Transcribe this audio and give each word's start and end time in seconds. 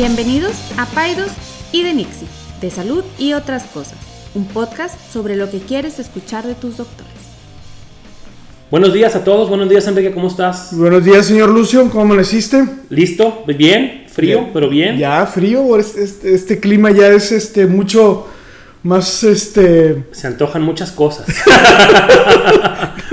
Bienvenidos 0.00 0.52
a 0.76 0.84
Paidos 0.84 1.30
y 1.72 1.82
de 1.82 1.94
Nixie, 1.94 2.28
de 2.60 2.70
salud 2.70 3.02
y 3.18 3.32
otras 3.32 3.62
cosas, 3.64 3.96
un 4.34 4.44
podcast 4.44 4.94
sobre 5.10 5.36
lo 5.36 5.50
que 5.50 5.58
quieres 5.60 5.98
escuchar 5.98 6.44
de 6.46 6.54
tus 6.54 6.76
doctores. 6.76 7.10
Buenos 8.70 8.92
días 8.92 9.16
a 9.16 9.24
todos, 9.24 9.48
buenos 9.48 9.70
días 9.70 9.86
Enrique, 9.86 10.12
¿cómo 10.12 10.28
estás? 10.28 10.76
Buenos 10.76 11.02
días, 11.02 11.24
señor 11.24 11.48
Lucio, 11.48 11.88
¿cómo 11.88 12.02
amaneciste? 12.02 12.62
¿Listo? 12.90 13.42
Bien, 13.46 14.04
frío, 14.12 14.40
Bien. 14.40 14.50
pero 14.52 14.68
bien. 14.68 14.98
Ya, 14.98 15.24
frío, 15.24 15.78
este, 15.78 16.04
este- 16.04 16.34
este 16.34 16.60
clima 16.60 16.90
ya 16.90 17.06
es 17.08 17.32
este 17.32 17.66
mucho 17.66 18.26
más 18.82 19.24
este 19.24 20.04
Se 20.12 20.26
antojan 20.26 20.60
muchas 20.60 20.92
cosas. 20.92 21.24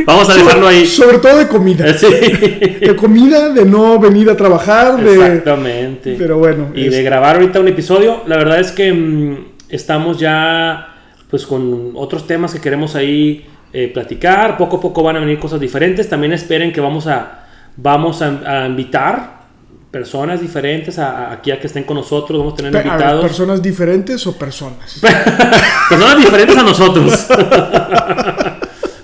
Vamos 0.08 0.30
a 0.30 0.36
dejarlo 0.36 0.68
ahí. 0.68 0.86
sobre 0.86 1.18
todo 1.20 1.38
de 1.38 1.48
comida. 1.48 1.86
Sí. 1.98 2.08
De 2.08 2.96
comida, 2.96 3.50
de 3.50 3.66
no 3.66 4.00
venir 4.00 4.30
a 4.30 4.36
trabajar, 4.38 4.98
de 5.04 5.14
Exactamente. 5.14 6.16
pero 6.18 6.38
bueno, 6.38 6.70
Y 6.76 6.88
es- 6.88 6.92
de 6.92 7.04
grabar 7.04 7.36
ahorita 7.36 7.60
un 7.60 7.68
episodio, 7.68 8.22
la 8.28 8.38
verdad 8.38 8.60
es 8.60 8.72
que 8.72 8.92
mm, 8.94 9.38
estamos 9.70 10.20
ya 10.20 10.90
pues 11.30 11.46
con 11.48 11.92
otros 11.96 12.28
temas 12.28 12.54
que 12.54 12.60
queremos 12.62 12.96
ahí 12.96 13.46
eh, 13.74 13.90
platicar. 13.92 14.56
Poco 14.58 14.78
a 14.78 14.82
poco 14.82 15.02
van 15.02 15.16
a 15.16 15.20
venir 15.20 15.40
cosas 15.40 15.60
diferentes. 15.60 16.08
También 16.08 16.32
esperen 16.34 16.72
que 16.72 16.80
vamos 16.80 17.08
a, 17.08 17.46
vamos 17.76 18.22
a, 18.22 18.64
a 18.64 18.68
invitar 18.68 19.42
personas 19.90 20.42
diferentes 20.42 21.00
a, 21.00 21.30
a- 21.30 21.34
aquí 21.34 21.50
a 21.52 21.60
que 21.60 21.66
estén 21.68 21.84
con 21.86 21.98
nosotros. 21.98 22.38
Vamos 22.38 22.54
a 22.54 22.58
tener 22.58 22.72
pe- 22.72 22.78
a 22.80 22.82
ver, 22.84 22.92
invitados. 22.92 23.22
personas 23.26 23.62
diferentes 23.64 24.28
o 24.28 24.38
personas. 24.38 25.02
personas 25.90 26.18
diferentes 26.18 26.56
a 26.58 26.64
nosotros. 26.64 27.28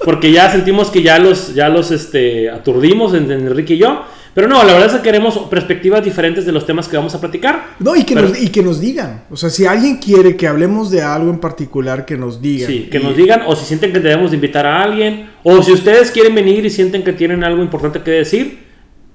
Porque 0.09 0.31
ya 0.31 0.49
sentimos 0.51 0.89
que 0.89 1.03
ya 1.03 1.19
los, 1.19 1.53
ya 1.53 1.69
los 1.69 1.91
este, 1.91 2.49
aturdimos 2.49 3.13
en, 3.13 3.29
en 3.31 3.45
Enrique 3.45 3.75
y 3.75 3.77
yo. 3.77 4.01
Pero 4.33 4.47
no, 4.47 4.57
la 4.63 4.73
verdad 4.73 4.87
es 4.87 4.93
que 4.95 5.01
queremos 5.03 5.37
perspectivas 5.51 6.03
diferentes 6.03 6.47
de 6.47 6.51
los 6.51 6.65
temas 6.65 6.87
que 6.87 6.97
vamos 6.97 7.13
a 7.13 7.19
platicar. 7.19 7.75
No, 7.77 7.95
y 7.95 8.03
que, 8.05 8.15
Pero- 8.15 8.29
nos, 8.29 8.41
y 8.41 8.49
que 8.49 8.63
nos 8.63 8.79
digan. 8.79 9.25
O 9.29 9.37
sea, 9.37 9.51
si 9.51 9.67
alguien 9.67 9.97
quiere 9.97 10.35
que 10.35 10.47
hablemos 10.47 10.89
de 10.89 11.03
algo 11.03 11.29
en 11.29 11.37
particular, 11.39 12.05
que 12.05 12.17
nos 12.17 12.41
digan. 12.41 12.67
Sí, 12.71 12.87
que 12.91 12.97
Y- 12.97 13.03
nos 13.03 13.15
digan 13.15 13.43
o 13.45 13.55
si 13.55 13.65
sienten 13.65 13.93
que 13.93 13.99
debemos 13.99 14.31
de 14.31 14.37
invitar 14.37 14.65
a 14.65 14.81
alguien 14.81 15.29
o 15.43 15.61
si 15.61 15.71
ustedes 15.73 16.09
quieren 16.09 16.33
venir 16.33 16.65
y 16.65 16.71
sienten 16.71 17.03
que 17.03 17.13
tienen 17.13 17.43
algo 17.43 17.61
importante 17.61 18.01
que 18.01 18.09
decir, 18.11 18.59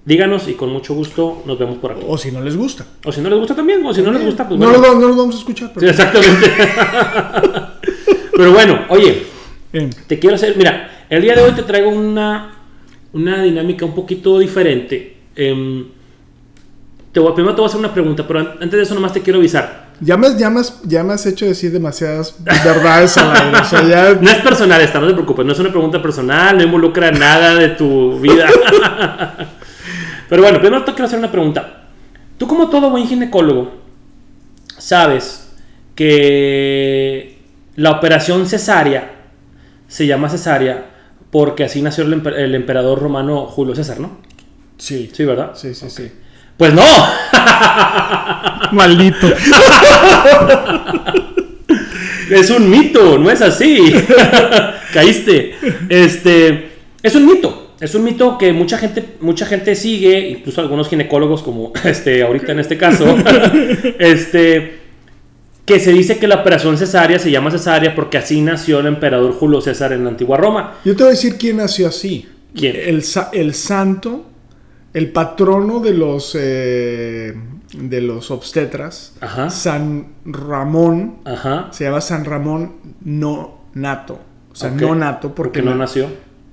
díganos 0.04 0.46
y 0.48 0.52
con 0.54 0.70
mucho 0.70 0.94
gusto 0.94 1.42
nos 1.44 1.58
vemos 1.58 1.78
por 1.78 1.90
aquí. 1.92 2.02
O 2.06 2.16
si 2.18 2.30
no 2.30 2.40
les 2.40 2.56
gusta. 2.56 2.84
O 3.04 3.10
si 3.10 3.20
no 3.20 3.30
les 3.30 3.38
gusta 3.40 3.56
también, 3.56 3.84
o 3.84 3.92
si 3.92 4.00
no 4.02 4.12
les 4.12 4.24
gusta, 4.24 4.46
pues 4.46 4.60
no, 4.60 4.66
bueno. 4.68 4.80
vamos- 4.82 5.00
no 5.00 5.08
los 5.08 5.16
vamos 5.16 5.34
a 5.34 5.38
escuchar. 5.38 5.68
Sí, 5.68 5.74
Pero, 5.76 5.90
exactamente. 5.90 6.46
Pero 8.36 8.52
bueno, 8.52 8.80
oye, 8.88 9.22
Bien. 9.74 9.90
Te 10.06 10.20
quiero 10.20 10.36
hacer, 10.36 10.56
mira, 10.56 10.88
el 11.10 11.20
día 11.20 11.34
de 11.34 11.42
hoy 11.42 11.50
te 11.50 11.64
traigo 11.64 11.90
una, 11.90 12.52
una 13.12 13.42
dinámica 13.42 13.84
un 13.84 13.92
poquito 13.92 14.38
diferente. 14.38 15.16
Em, 15.34 15.86
te 17.10 17.18
voy, 17.18 17.32
primero 17.32 17.56
te 17.56 17.60
voy 17.60 17.66
a 17.66 17.68
hacer 17.70 17.80
una 17.80 17.92
pregunta, 17.92 18.24
pero 18.24 18.38
an- 18.38 18.50
antes 18.60 18.70
de 18.70 18.82
eso 18.82 18.94
nomás 18.94 19.12
te 19.12 19.20
quiero 19.20 19.40
avisar. 19.40 19.88
Ya 20.00 20.16
me, 20.16 20.28
ya, 20.38 20.48
me 20.48 20.60
has, 20.60 20.80
ya 20.84 21.02
me 21.02 21.12
has 21.14 21.26
hecho 21.26 21.44
decir 21.44 21.72
demasiadas 21.72 22.36
verdades 22.44 23.16
al 23.16 23.34
aire. 23.34 23.58
O 23.60 23.64
sea, 23.64 23.82
ya 23.88 24.14
No 24.20 24.30
es 24.30 24.36
personal 24.42 24.80
esta, 24.80 25.00
no 25.00 25.08
te 25.08 25.12
preocupes, 25.14 25.44
no 25.44 25.52
es 25.52 25.58
una 25.58 25.70
pregunta 25.70 26.00
personal, 26.00 26.56
no 26.56 26.62
involucra 26.62 27.10
nada 27.10 27.56
de 27.56 27.70
tu 27.70 28.20
vida. 28.20 28.46
pero 30.28 30.40
bueno, 30.42 30.60
primero 30.60 30.84
te 30.84 30.92
quiero 30.92 31.06
hacer 31.06 31.18
una 31.18 31.32
pregunta. 31.32 31.82
Tú 32.38 32.46
como 32.46 32.70
todo 32.70 32.90
buen 32.90 33.08
ginecólogo, 33.08 33.72
sabes 34.78 35.48
que 35.96 37.38
la 37.74 37.90
operación 37.90 38.46
cesárea 38.46 39.13
se 39.94 40.08
llama 40.08 40.28
cesárea 40.28 40.86
porque 41.30 41.62
así 41.62 41.80
nació 41.80 42.02
el, 42.02 42.20
emper- 42.20 42.34
el 42.36 42.56
emperador 42.56 43.00
romano 43.00 43.46
Julio 43.46 43.76
César, 43.76 44.00
¿no? 44.00 44.18
Sí. 44.76 45.08
Sí, 45.12 45.24
¿verdad? 45.24 45.52
Sí, 45.54 45.72
sí, 45.72 45.88
sí. 45.88 46.10
Pues 46.56 46.74
no, 46.74 46.82
Maldito. 48.72 49.28
es 52.30 52.50
un 52.50 52.68
mito, 52.70 53.18
no 53.18 53.30
es 53.30 53.40
así. 53.40 53.94
Caíste. 54.92 55.54
Este, 55.88 56.70
es 57.00 57.14
un 57.14 57.26
mito. 57.26 57.74
Es 57.80 57.94
un 57.94 58.02
mito 58.02 58.36
que 58.36 58.52
mucha 58.52 58.78
gente, 58.78 59.04
mucha 59.20 59.46
gente 59.46 59.76
sigue, 59.76 60.28
incluso 60.28 60.60
algunos 60.60 60.88
ginecólogos, 60.88 61.42
como 61.44 61.72
este, 61.84 62.22
ahorita 62.24 62.50
en 62.50 62.58
este 62.58 62.76
caso, 62.78 63.16
este, 63.98 64.80
que 65.64 65.80
se 65.80 65.92
dice 65.92 66.18
que 66.18 66.26
la 66.26 66.36
operación 66.36 66.76
cesárea 66.76 67.18
se 67.18 67.30
llama 67.30 67.50
cesárea 67.50 67.94
porque 67.94 68.18
así 68.18 68.40
nació 68.42 68.80
el 68.80 68.86
emperador 68.86 69.32
Julio 69.32 69.60
César 69.60 69.92
en 69.92 70.04
la 70.04 70.10
antigua 70.10 70.36
Roma. 70.36 70.74
Yo 70.84 70.94
te 70.94 71.04
voy 71.04 71.08
a 71.12 71.14
decir 71.14 71.36
quién 71.38 71.56
nació 71.56 71.88
así. 71.88 72.28
¿Quién? 72.54 72.76
El, 72.76 73.02
el 73.32 73.54
santo, 73.54 74.26
el 74.92 75.10
patrono 75.10 75.80
de 75.80 75.94
los, 75.94 76.36
eh, 76.38 77.34
de 77.72 78.00
los 78.00 78.30
obstetras, 78.30 79.14
Ajá. 79.20 79.48
San 79.50 80.08
Ramón, 80.24 81.16
Ajá. 81.24 81.68
se 81.72 81.84
llama 81.84 82.00
San 82.00 82.24
Ramón 82.24 82.74
no 83.02 83.62
nato. 83.74 84.20
O 84.52 84.54
sea, 84.56 84.70
no 84.70 84.94
nato 84.94 85.34
Porque 85.34 85.60
porque, 85.60 85.62
no 85.62 85.72
na- 85.72 85.78
nació. 85.78 86.06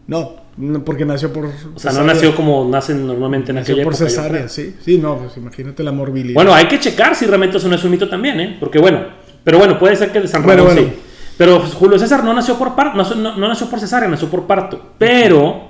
No, 0.08 0.41
no, 0.62 0.84
porque 0.86 1.04
nació 1.06 1.34
por. 1.34 1.46
O 1.76 1.80
sea, 1.80 1.92
no 1.92 2.04
nació 2.04 2.36
como 2.36 2.68
nacen 2.70 3.06
normalmente 3.06 3.52
en 3.52 3.56
nació 3.58 3.74
aquella 3.74 3.84
por 3.84 3.94
época, 3.94 4.10
cesárea, 4.10 4.48
sí. 4.48 4.76
Sí, 4.84 4.98
no, 4.98 5.18
pues 5.18 5.36
imagínate 5.38 5.84
la 5.84 5.92
morbilidad. 5.92 6.36
Bueno, 6.36 6.54
hay 6.54 6.68
que 6.68 6.80
checar 6.80 7.16
si 7.16 7.26
realmente 7.26 7.58
eso 7.58 7.68
no 7.68 7.76
es 7.76 7.84
un 7.84 7.92
mito 7.92 8.08
también, 8.08 8.40
¿eh? 8.40 8.58
Porque 8.60 8.80
bueno, 8.80 9.02
pero 9.44 9.58
bueno, 9.58 9.78
puede 9.80 9.96
ser 9.96 10.12
que 10.12 10.22
de 10.22 10.28
San 10.28 10.44
Ramón 10.44 10.66
bueno. 10.66 10.82
sí. 10.82 10.94
Pero 11.38 11.60
Julio 11.62 11.98
César 11.98 12.24
no 12.24 12.34
nació 12.34 12.58
por 12.58 12.76
parto, 12.76 12.96
no, 12.98 13.16
no- 13.16 13.36
no 13.38 13.48
nació 13.48 13.68
por 13.70 13.80
cesárea, 13.80 14.08
nació 14.08 14.30
por 14.30 14.46
parto. 14.46 14.94
Pero 15.00 15.70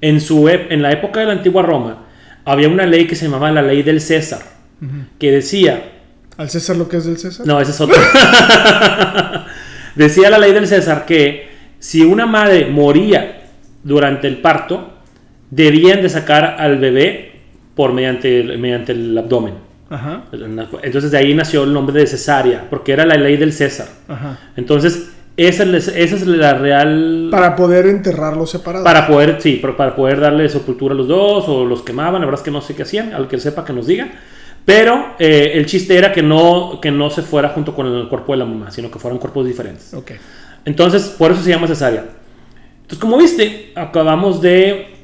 en, 0.00 0.20
su, 0.20 0.44
ep- 0.48 0.68
en 0.70 0.80
la 0.80 0.90
época 0.92 1.20
de 1.20 1.26
la 1.26 1.32
antigua 1.32 1.62
Roma 1.62 2.04
había 2.46 2.68
una 2.68 2.86
ley 2.86 3.06
que 3.06 3.14
se 3.14 3.26
llamaba 3.26 3.50
la 3.52 3.60
ley 3.62 3.82
del 3.82 4.00
César, 4.00 4.40
que 5.18 5.30
decía, 5.30 5.92
¿Al 6.38 6.48
César 6.48 6.76
lo 6.76 6.88
que 6.88 6.96
es 6.98 7.04
del 7.04 7.18
César? 7.18 7.46
no, 7.46 7.60
ese 7.60 7.72
es 7.72 7.80
otro. 7.80 7.96
decía 9.94 10.30
la 10.30 10.38
ley 10.38 10.52
del 10.52 10.66
César 10.66 11.04
que 11.06 11.48
si 11.78 12.02
una 12.02 12.26
madre 12.26 12.66
moría 12.66 13.35
durante 13.86 14.26
el 14.26 14.38
parto, 14.38 14.90
debían 15.50 16.02
de 16.02 16.08
sacar 16.08 16.56
al 16.58 16.78
bebé 16.78 17.32
por 17.74 17.92
mediante, 17.92 18.40
el- 18.40 18.58
mediante 18.58 18.92
el 18.92 19.16
abdomen. 19.16 19.54
Ajá, 19.88 20.24
Entonces 20.82 21.12
de 21.12 21.18
ahí 21.18 21.32
nació 21.34 21.62
el 21.62 21.72
nombre 21.72 22.00
de 22.00 22.06
cesárea, 22.08 22.66
porque 22.68 22.92
era 22.92 23.06
la 23.06 23.14
ley 23.16 23.36
del 23.36 23.52
César. 23.52 23.86
ajá. 24.08 24.36
Entonces, 24.56 25.10
esa 25.36 25.62
es, 25.64 25.88
esa 25.88 26.16
es 26.16 26.26
la 26.26 26.54
real... 26.54 27.28
Para 27.30 27.54
poder 27.54 27.86
enterrarlos 27.86 28.50
separados. 28.50 28.84
Para 28.84 29.06
poder, 29.06 29.36
sí, 29.40 29.60
para, 29.62 29.94
poder 29.94 30.18
darle 30.18 30.48
sepultura 30.48 30.92
a 30.94 30.96
los 30.96 31.06
dos 31.06 31.44
o 31.48 31.64
los 31.64 31.82
quemaban, 31.82 32.20
la 32.22 32.26
verdad 32.26 32.40
es 32.40 32.44
que 32.44 32.50
no 32.50 32.60
sé 32.62 32.74
qué 32.74 32.82
hacían, 32.82 33.14
al 33.14 33.28
que 33.28 33.38
sepa 33.38 33.64
que 33.64 33.72
nos 33.72 33.86
diga. 33.86 34.08
Pero 34.64 35.14
eh, 35.20 35.52
el 35.54 35.66
chiste 35.66 35.96
era 35.96 36.12
que 36.12 36.22
no, 36.22 36.80
que 36.82 36.90
no 36.90 37.08
se 37.10 37.22
fuera 37.22 37.50
junto 37.50 37.72
con 37.74 37.86
el 37.86 38.08
cuerpo 38.08 38.32
de 38.32 38.38
la 38.38 38.44
mamá, 38.46 38.70
sino 38.72 38.90
que 38.90 38.98
fueran 38.98 39.18
cuerpos 39.20 39.46
diferentes. 39.46 39.94
Ok. 39.94 40.12
Entonces, 40.64 41.14
por 41.16 41.30
eso 41.30 41.42
se 41.42 41.50
llama 41.50 41.68
cesárea. 41.68 42.04
Entonces, 42.86 42.98
como 43.00 43.18
viste, 43.18 43.72
acabamos 43.74 44.40
de 44.40 44.94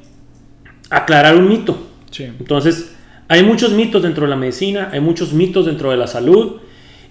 aclarar 0.90 1.36
un 1.36 1.48
mito. 1.48 1.88
Sí. 2.10 2.24
Entonces, 2.24 2.94
hay 3.28 3.42
muchos 3.42 3.72
mitos 3.72 4.02
dentro 4.02 4.24
de 4.24 4.30
la 4.30 4.36
medicina, 4.36 4.90
hay 4.92 5.00
muchos 5.00 5.32
mitos 5.32 5.66
dentro 5.66 5.90
de 5.90 5.96
la 5.96 6.06
salud. 6.06 6.56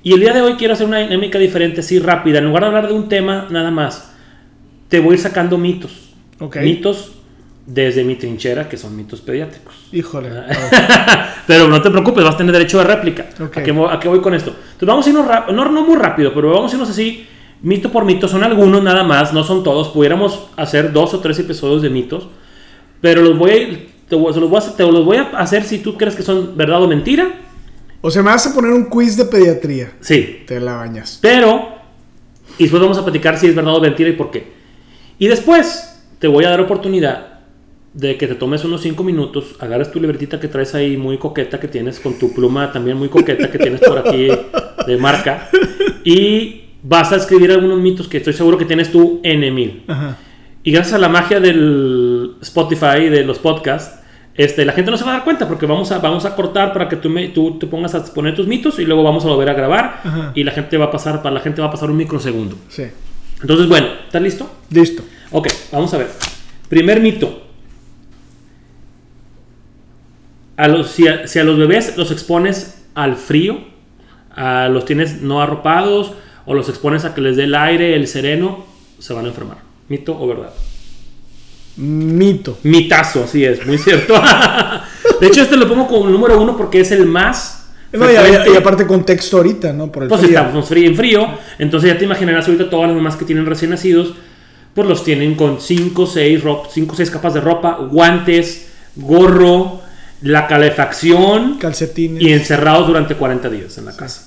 Y 0.03 0.13
el 0.13 0.19
día 0.21 0.33
de 0.33 0.41
hoy 0.41 0.53
quiero 0.55 0.73
hacer 0.73 0.87
una 0.87 0.99
dinámica 0.99 1.37
diferente, 1.39 1.81
así 1.81 1.99
rápida. 1.99 2.39
En 2.39 2.45
lugar 2.45 2.63
de 2.63 2.67
hablar 2.67 2.87
de 2.87 2.93
un 2.93 3.09
tema 3.09 3.47
nada 3.49 3.69
más, 3.69 4.13
te 4.87 4.99
voy 4.99 5.11
a 5.11 5.13
ir 5.15 5.19
sacando 5.19 5.57
mitos. 5.57 6.13
Mitos 6.63 7.11
desde 7.65 8.03
mi 8.03 8.15
trinchera, 8.15 8.67
que 8.67 8.77
son 8.77 8.95
mitos 8.95 9.21
pediátricos. 9.21 9.75
Híjole. 9.91 10.29
Pero 11.47 11.67
no 11.67 11.81
te 11.81 11.89
preocupes, 11.91 12.23
vas 12.23 12.35
a 12.35 12.37
tener 12.37 12.53
derecho 12.53 12.77
de 12.79 12.83
réplica. 12.85 13.27
¿A, 13.59 13.63
qué, 13.63 13.71
mo- 13.73 13.89
a 13.89 13.99
qué 13.99 14.07
voy 14.07 14.21
con 14.21 14.33
esto? 14.33 14.51
Entonces 14.51 14.87
vamos 14.87 15.05
a 15.05 15.09
irnos 15.09 15.25
no, 15.53 15.71
no 15.71 15.85
muy 15.85 15.95
rápido, 15.97 16.33
pero 16.33 16.51
vamos 16.53 16.71
a 16.71 16.75
irnos 16.75 16.89
así, 16.89 17.27
mito 17.61 17.91
por 17.91 18.05
mito. 18.05 18.27
Son 18.27 18.43
algunos 18.43 18.83
nada 18.83 19.03
más, 19.03 19.33
no 19.33 19.43
son 19.43 19.63
todos. 19.63 19.89
Pudiéramos 19.89 20.47
hacer 20.55 20.91
dos 20.93 21.13
o 21.13 21.19
tres 21.19 21.39
episodios 21.39 21.81
de 21.81 21.89
mitos, 21.89 22.27
pero 23.01 23.21
los 23.21 23.37
voy 23.37 23.51
a, 23.51 24.07
te, 24.09 24.15
los 24.15 24.49
voy 24.49 24.55
a, 24.55 24.59
hacer- 24.59 24.73
te 24.75 24.83
los 24.83 25.05
voy 25.05 25.17
a 25.17 25.23
hacer 25.37 25.63
si 25.63 25.79
tú 25.79 25.97
crees 25.97 26.15
que 26.15 26.23
son 26.23 26.55
verdad 26.57 26.81
o 26.83 26.87
mentira. 26.87 27.31
O 28.01 28.09
sea, 28.09 28.23
me 28.23 28.29
vas 28.31 28.47
a 28.47 28.53
poner 28.55 28.71
un 28.71 28.85
quiz 28.85 29.15
de 29.17 29.25
pediatría. 29.25 29.91
Sí, 29.99 30.43
Te 30.47 30.59
la 30.59 30.73
bañas. 30.75 31.19
pero... 31.21 31.79
Y 32.57 32.63
después 32.63 32.81
vamos 32.81 32.97
a 32.97 33.03
platicar 33.03 33.37
si 33.39 33.47
es 33.47 33.55
verdad 33.55 33.75
o 33.75 33.81
mentira 33.81 34.09
y 34.09 34.13
por 34.13 34.29
qué. 34.29 34.51
Y 35.17 35.27
después 35.27 35.99
te 36.19 36.27
voy 36.27 36.43
a 36.45 36.49
dar 36.49 36.59
oportunidad 36.61 37.39
de 37.93 38.17
que 38.17 38.27
te 38.27 38.35
tomes 38.35 38.63
unos 38.65 38.81
5 38.81 39.03
minutos, 39.03 39.55
agarres 39.59 39.89
tu 39.91 39.99
libretita 39.99 40.39
que 40.39 40.47
traes 40.47 40.75
ahí 40.75 40.95
muy 40.97 41.17
coqueta 41.17 41.59
que 41.59 41.67
tienes, 41.67 41.99
con 41.99 42.19
tu 42.19 42.33
pluma 42.33 42.71
también 42.71 42.97
muy 42.97 43.07
coqueta 43.09 43.49
que 43.49 43.57
tienes 43.57 43.81
por 43.81 43.97
aquí 43.99 44.27
de 44.85 44.97
marca, 44.97 45.49
y 46.03 46.60
vas 46.83 47.11
a 47.11 47.15
escribir 47.17 47.51
algunos 47.51 47.79
mitos 47.79 48.07
que 48.07 48.17
estoy 48.17 48.33
seguro 48.33 48.57
que 48.57 48.65
tienes 48.65 48.91
tú 48.91 49.19
en 49.23 49.53
mil. 49.53 49.83
Ajá. 49.87 50.17
Y 50.63 50.71
gracias 50.71 50.93
a 50.93 50.99
la 50.99 51.09
magia 51.09 51.39
del 51.39 52.35
Spotify, 52.41 53.09
de 53.09 53.23
los 53.23 53.39
podcasts, 53.39 53.99
este, 54.35 54.63
la 54.63 54.73
gente 54.73 54.91
no 54.91 54.97
se 54.97 55.03
va 55.03 55.11
a 55.11 55.13
dar 55.15 55.23
cuenta 55.23 55.47
porque 55.47 55.65
vamos 55.65 55.91
a, 55.91 55.99
vamos 55.99 56.23
a 56.25 56.35
cortar 56.35 56.71
para 56.71 56.87
que 56.87 56.95
tú, 56.95 57.09
me, 57.09 57.29
tú 57.29 57.57
te 57.57 57.67
pongas 57.67 57.95
a 57.95 58.13
poner 58.13 58.35
tus 58.35 58.47
mitos 58.47 58.79
y 58.79 58.85
luego 58.85 59.03
vamos 59.03 59.25
a 59.25 59.27
volver 59.27 59.49
a 59.49 59.53
grabar 59.53 60.01
Ajá. 60.03 60.31
y 60.35 60.43
la 60.43 60.51
gente 60.51 60.77
va 60.77 60.85
a 60.85 60.91
pasar, 60.91 61.21
para 61.21 61.35
la 61.35 61.41
gente 61.41 61.61
va 61.61 61.67
a 61.67 61.71
pasar 61.71 61.89
un 61.89 61.97
microsegundo. 61.97 62.55
Sí. 62.69 62.83
Entonces, 63.41 63.67
bueno, 63.67 63.87
¿estás 64.05 64.21
listo? 64.21 64.51
Listo. 64.69 65.03
Ok, 65.31 65.47
vamos 65.71 65.93
a 65.93 65.97
ver. 65.97 66.09
Primer 66.69 67.01
mito. 67.01 67.41
A 70.57 70.67
los, 70.67 70.91
si, 70.91 71.07
a, 71.07 71.27
si 71.27 71.39
a 71.39 71.43
los 71.43 71.57
bebés 71.57 71.97
los 71.97 72.11
expones 72.11 72.85
al 72.93 73.15
frío, 73.15 73.59
a 74.35 74.69
los 74.69 74.85
tienes 74.85 75.21
no 75.23 75.41
arropados 75.41 76.13
o 76.45 76.53
los 76.53 76.69
expones 76.69 77.05
a 77.05 77.13
que 77.13 77.21
les 77.21 77.35
dé 77.37 77.43
el 77.43 77.55
aire, 77.55 77.95
el 77.95 78.07
sereno, 78.07 78.65
se 78.99 79.13
van 79.13 79.25
a 79.25 79.29
enfermar. 79.29 79.57
¿Mito 79.89 80.17
o 80.19 80.27
verdad? 80.27 80.53
Mito. 81.77 82.57
Mitazo, 82.63 83.23
así 83.23 83.45
es, 83.45 83.65
muy 83.65 83.77
cierto. 83.77 84.13
de 85.21 85.27
hecho, 85.27 85.41
este 85.41 85.57
lo 85.57 85.67
pongo 85.67 85.87
como 85.87 86.09
número 86.09 86.41
uno 86.41 86.57
porque 86.57 86.81
es 86.81 86.91
el 86.91 87.05
más 87.05 87.61
no, 87.93 88.09
y, 88.09 88.15
y, 88.15 88.55
aparte 88.55 88.87
contexto 88.87 89.37
ahorita, 89.37 89.73
¿no? 89.73 89.91
Por 89.91 90.03
el 90.03 90.09
pues 90.09 90.21
frío. 90.21 90.39
estamos 90.39 90.67
frío 90.67 90.87
en 90.87 90.95
frío, 90.95 91.27
entonces 91.59 91.91
ya 91.91 91.97
te 91.97 92.05
imaginarás 92.05 92.47
ahorita 92.47 92.69
todas 92.69 92.87
las 92.87 92.95
mamás 92.95 93.17
que 93.17 93.25
tienen 93.25 93.45
recién 93.45 93.71
nacidos, 93.71 94.13
pues 94.73 94.87
los 94.87 95.03
tienen 95.03 95.35
con 95.35 95.59
5 95.59 96.07
6 96.07 96.43
cinco, 96.71 96.95
seis 96.95 97.11
capas 97.11 97.33
de 97.33 97.41
ropa, 97.41 97.79
guantes, 97.91 98.69
gorro, 98.95 99.81
la 100.21 100.47
calefacción, 100.47 101.57
calcetines 101.57 102.23
y 102.23 102.31
encerrados 102.31 102.87
durante 102.87 103.15
40 103.15 103.49
días 103.49 103.77
en 103.77 103.85
la 103.85 103.95
casa. 103.95 104.25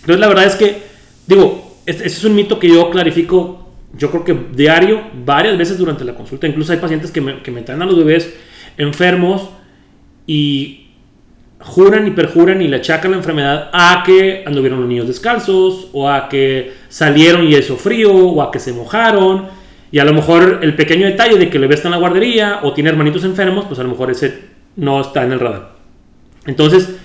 Entonces 0.00 0.20
la 0.20 0.28
verdad 0.28 0.44
es 0.44 0.54
que, 0.54 0.82
digo, 1.28 1.78
ese 1.86 2.06
es 2.06 2.24
un 2.24 2.34
mito 2.34 2.58
que 2.58 2.68
yo 2.68 2.90
clarifico, 2.90 3.68
yo 3.96 4.10
creo 4.10 4.24
que 4.24 4.36
diario, 4.54 5.02
varias 5.24 5.56
veces 5.56 5.78
durante 5.78 6.04
la 6.04 6.14
consulta, 6.14 6.48
incluso 6.48 6.72
hay 6.72 6.78
pacientes 6.78 7.12
que 7.12 7.20
me, 7.20 7.42
que 7.42 7.52
me 7.52 7.62
traen 7.62 7.82
a 7.82 7.86
los 7.86 7.96
bebés 7.96 8.34
enfermos 8.76 9.50
y 10.26 10.88
juran 11.60 12.06
y 12.06 12.10
perjuran 12.12 12.62
y 12.62 12.68
le 12.68 12.76
achacan 12.76 13.10
la 13.10 13.16
enfermedad 13.16 13.70
a 13.72 14.02
que 14.04 14.44
anduvieron 14.46 14.80
los 14.80 14.88
niños 14.88 15.06
descalzos, 15.06 15.88
o 15.92 16.08
a 16.08 16.28
que 16.28 16.72
salieron 16.88 17.46
y 17.46 17.54
hizo 17.54 17.76
frío, 17.76 18.14
o 18.14 18.42
a 18.42 18.50
que 18.50 18.58
se 18.58 18.72
mojaron. 18.72 19.46
Y 19.90 19.98
a 19.98 20.04
lo 20.04 20.12
mejor 20.12 20.60
el 20.62 20.74
pequeño 20.76 21.06
detalle 21.06 21.36
de 21.36 21.48
que 21.48 21.58
le 21.58 21.66
bebé 21.66 21.74
está 21.74 21.88
en 21.88 21.92
la 21.92 21.98
guardería 21.98 22.60
o 22.62 22.72
tiene 22.72 22.90
hermanitos 22.90 23.24
enfermos, 23.24 23.64
pues 23.66 23.80
a 23.80 23.82
lo 23.82 23.90
mejor 23.90 24.10
ese 24.10 24.48
no 24.76 25.00
está 25.00 25.24
en 25.24 25.32
el 25.32 25.40
radar. 25.40 25.76
Entonces, 26.46 26.96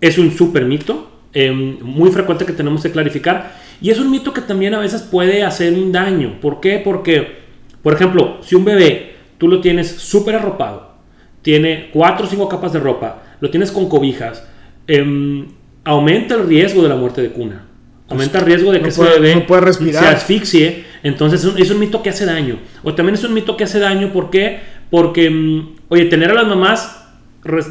es 0.00 0.18
un 0.18 0.30
súper 0.30 0.64
mito, 0.64 1.15
em, 1.38 1.76
muy 1.82 2.10
frecuente 2.10 2.46
que 2.46 2.54
tenemos 2.54 2.82
que 2.82 2.90
clarificar. 2.90 3.52
Y 3.82 3.90
es 3.90 3.98
un 3.98 4.10
mito 4.10 4.32
que 4.32 4.40
también 4.40 4.72
a 4.72 4.78
veces 4.78 5.02
puede 5.02 5.42
hacer 5.42 5.74
un 5.74 5.92
daño. 5.92 6.40
¿Por 6.40 6.60
qué? 6.60 6.80
Porque, 6.82 7.40
por 7.82 7.92
ejemplo, 7.92 8.38
si 8.40 8.54
un 8.54 8.64
bebé 8.64 9.16
tú 9.36 9.46
lo 9.46 9.60
tienes 9.60 9.86
súper 9.86 10.36
arropado, 10.36 10.94
tiene 11.42 11.90
cuatro 11.92 12.24
o 12.24 12.28
cinco 12.28 12.48
capas 12.48 12.72
de 12.72 12.80
ropa, 12.80 13.22
lo 13.40 13.50
tienes 13.50 13.70
con 13.70 13.86
cobijas, 13.86 14.48
em, 14.86 15.46
aumenta 15.84 16.36
el 16.36 16.46
riesgo 16.46 16.82
de 16.82 16.88
la 16.88 16.96
muerte 16.96 17.20
de 17.20 17.28
cuna. 17.28 17.66
Aumenta 18.08 18.38
el 18.38 18.46
riesgo 18.46 18.72
de 18.72 18.80
que 18.80 18.88
ese 18.88 19.02
bebé 19.02 19.46
se 19.92 19.98
asfixie. 19.98 20.84
Entonces 21.02 21.44
es 21.44 21.70
un, 21.70 21.78
mito 21.78 22.02
que 22.02 22.08
hace 22.08 22.24
daño. 22.24 22.60
O 22.82 22.94
también 22.94 23.14
es 23.14 23.24
un 23.24 23.34
mito 23.34 23.58
que 23.58 23.64
hace 23.64 23.78
daño. 23.78 24.10
¿Por 24.10 24.30
qué? 24.30 24.60
Porque, 24.90 25.26
em, 25.26 25.66
oye, 25.88 26.06
tener 26.06 26.30
a 26.30 26.34
las 26.34 26.46
mamás 26.46 27.02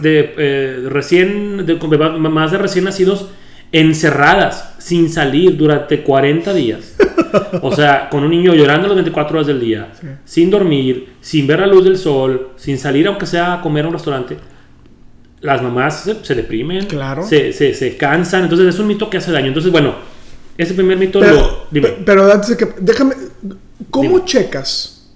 de, 0.01 0.35
eh, 0.38 0.85
recién, 0.88 1.65
de, 1.65 1.75
mamás 1.75 2.51
de 2.51 2.59
recién 2.59 2.85
nacidos 2.85 3.29
encerradas, 3.71 4.75
sin 4.77 5.09
salir 5.09 5.57
durante 5.57 6.03
40 6.03 6.53
días. 6.53 6.95
O 7.62 7.75
sea, 7.75 8.09
con 8.09 8.23
un 8.23 8.31
niño 8.31 8.53
llorando 8.53 8.88
las 8.88 8.95
24 8.95 9.38
horas 9.38 9.47
del 9.47 9.59
día, 9.59 9.91
sin 10.23 10.50
dormir, 10.50 11.15
sin 11.19 11.45
ver 11.47 11.59
la 11.59 11.67
luz 11.67 11.83
del 11.83 11.97
sol, 11.97 12.51
sin 12.56 12.77
salir 12.77 13.07
aunque 13.07 13.25
sea 13.25 13.56
a 13.56 13.62
comer 13.62 13.85
a 13.85 13.88
un 13.89 13.94
restaurante 13.94 14.38
las 15.45 15.62
mamás 15.62 16.09
se, 16.23 16.35
deprimen, 16.35 16.88
claro. 16.88 17.23
se, 17.25 17.53
se, 17.53 17.97
cansan, 17.97 18.44
entonces 18.44 18.73
es 18.73 18.79
un 18.79 18.88
mito 18.88 19.09
que 19.09 19.17
hace 19.17 19.31
daño. 19.31 19.47
Entonces, 19.47 19.71
bueno, 19.71 19.94
ese 20.57 20.73
primer 20.73 20.97
mito 20.97 21.19
pero, 21.19 21.35
lo... 21.35 21.68
Dime. 21.69 21.89
Pero 22.03 22.31
antes 22.31 22.50
de 22.50 22.57
que... 22.57 22.68
Déjame... 22.79 23.15
¿Cómo 23.91 24.25
checas 24.25 25.11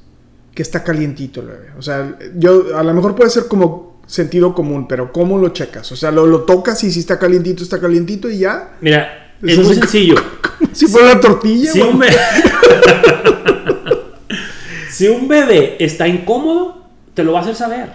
que 0.53 0.61
está 0.61 0.83
calientito 0.83 1.41
el 1.41 1.47
bebé? 1.47 1.67
O 1.77 1.81
sea, 1.81 2.17
yo 2.35 2.77
a 2.77 2.83
lo 2.83 2.93
mejor 2.93 3.15
puede 3.15 3.29
ser 3.29 3.47
como 3.47 3.88
sentido 4.09 4.55
común, 4.55 4.87
pero 4.87 5.13
¿cómo 5.13 5.37
lo 5.37 5.49
checas? 5.49 5.91
O 5.91 5.95
sea, 5.95 6.09
lo, 6.09 6.25
lo 6.25 6.41
tocas 6.41 6.83
y 6.83 6.91
si 6.91 6.99
está 6.99 7.19
calientito, 7.19 7.61
está 7.61 7.79
calientito 7.79 8.27
y 8.27 8.39
ya. 8.39 8.71
Mira, 8.81 9.33
es, 9.43 9.59
muy 9.59 9.75
sencillo. 9.75 10.15
si 10.73 10.87
fuera 10.87 11.11
una 11.11 11.21
tortilla. 11.21 11.71
Si 11.71 11.79
un, 11.79 11.99
bebé... 11.99 12.15
si 14.89 15.07
un 15.07 15.27
bebé 15.27 15.77
está 15.79 16.07
incómodo, 16.07 16.85
te 17.13 17.23
lo 17.23 17.33
va 17.33 17.39
a 17.39 17.41
hacer 17.43 17.55
saber. 17.55 17.91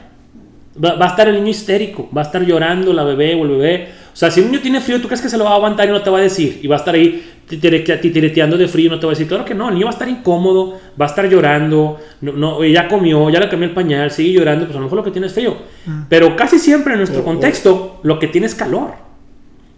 Va, 0.83 1.05
a 1.05 1.09
estar 1.09 1.29
el 1.29 1.35
niño 1.35 1.49
histérico, 1.49 2.09
va 2.17 2.23
a 2.23 2.25
estar 2.25 2.43
llorando 2.43 2.93
la 2.93 3.03
bebé 3.03 3.35
o 3.35 3.45
el 3.45 3.51
bebé. 3.51 3.89
O 4.15 4.17
sea, 4.17 4.31
si 4.31 4.41
un 4.41 4.47
niño 4.47 4.61
tiene 4.61 4.81
frío, 4.81 5.01
¿tú 5.01 5.09
crees 5.09 5.21
que 5.21 5.29
se 5.29 5.37
lo 5.37 5.43
va 5.43 5.51
a 5.51 5.55
aguantar 5.57 5.89
y 5.89 5.91
no 5.91 6.01
te 6.01 6.09
va 6.09 6.19
a 6.19 6.23
decir? 6.23 6.61
Y 6.63 6.69
va 6.69 6.77
a 6.77 6.79
estar 6.79 6.95
ahí 6.95 7.33
titireteando 7.49 8.57
de 8.57 8.69
frío 8.69 8.87
y 8.87 8.91
no 8.91 9.01
te 9.01 9.07
va 9.07 9.11
a 9.11 9.15
decir. 9.15 9.27
Claro 9.27 9.45
que 9.45 9.55
no, 9.55 9.69
el 9.69 9.75
niño 9.75 9.87
va 9.87 9.91
a 9.91 9.95
estar 9.95 10.09
incómodo, 10.09 10.79
va 10.99 11.07
a 11.07 11.09
estar 11.09 11.29
llorando, 11.29 11.99
no, 12.21 12.33
no 12.33 12.65
ya 12.65 12.87
comió, 12.87 13.29
ya 13.29 13.41
le 13.41 13.49
cambió 13.49 13.69
el 13.69 13.75
pañal, 13.75 14.13
sigue 14.13 14.35
llorando, 14.39 14.67
pues 14.67 14.77
a 14.77 14.79
lo 14.79 14.85
mejor 14.85 14.99
lo 14.99 15.05
que 15.05 15.11
tiene 15.11 15.27
es 15.27 15.33
frío. 15.33 15.57
Ah. 15.89 16.07
Pero 16.09 16.37
casi 16.37 16.61
siempre 16.61 16.93
en 16.93 17.01
nuestro 17.01 17.25
contexto, 17.25 17.99
lo 18.05 18.21
que 18.21 18.29
tiene 18.29 18.47
es 18.47 18.55
calor. 18.55 18.93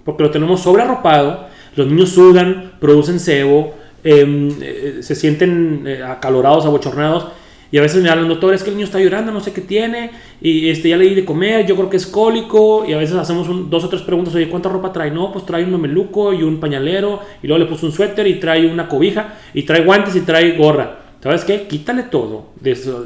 Porque 0.05 0.23
lo 0.23 0.31
tenemos 0.31 0.61
sobrearropado, 0.61 1.47
los 1.75 1.87
niños 1.87 2.11
sudan, 2.11 2.73
producen 2.79 3.19
sebo, 3.19 3.75
em, 4.05 4.50
eh, 4.61 4.99
se 5.00 5.15
sienten 5.15 5.85
eh, 5.87 6.03
acalorados, 6.03 6.67
abochornados 6.67 7.29
y 7.76 7.78
a 7.78 7.82
veces 7.82 8.02
me 8.02 8.08
hablan, 8.08 8.26
doctor, 8.26 8.55
es 8.55 8.62
que 8.62 8.70
el 8.70 8.76
niño 8.76 8.87
está 8.87 8.99
llorando, 8.99 9.31
no 9.32 9.40
sé 9.40 9.52
qué 9.52 9.61
tiene, 9.61 10.11
y 10.40 10.70
este, 10.70 10.88
ya 10.88 10.96
le 10.96 11.05
di 11.05 11.14
de 11.14 11.26
comer, 11.26 11.67
yo 11.67 11.76
creo 11.76 11.90
que 11.90 11.99
es 11.99 12.06
cólico, 12.06 12.87
y 12.88 12.94
a 12.94 12.96
veces 12.96 13.17
hacemos 13.17 13.46
dos 13.69 13.84
o 13.84 13.88
tres 13.90 14.00
preguntas, 14.00 14.34
oye, 14.34 14.49
¿cuánta 14.49 14.70
ropa 14.70 14.90
trae? 14.94 15.11
No, 15.11 15.31
pues 15.31 15.44
trae 15.44 15.62
un 15.62 15.73
mameluco 15.73 16.32
y 16.32 16.43
un 16.43 16.58
pañalero, 16.58 17.20
y 17.43 17.46
luego 17.46 17.62
le 17.62 17.69
puso 17.69 17.84
un 17.84 17.93
suéter 17.93 18.26
y 18.28 18.40
trae 18.40 18.67
una 18.67 18.88
cobija, 18.88 19.34
y 19.52 19.64
trae 19.64 19.84
guantes 19.84 20.17
y 20.17 20.23
trae 20.23 20.56
gorra. 20.56 21.00
¿Sabes 21.23 21.44
qué? 21.44 21.67
Quítale 21.67 22.05
todo, 22.05 22.52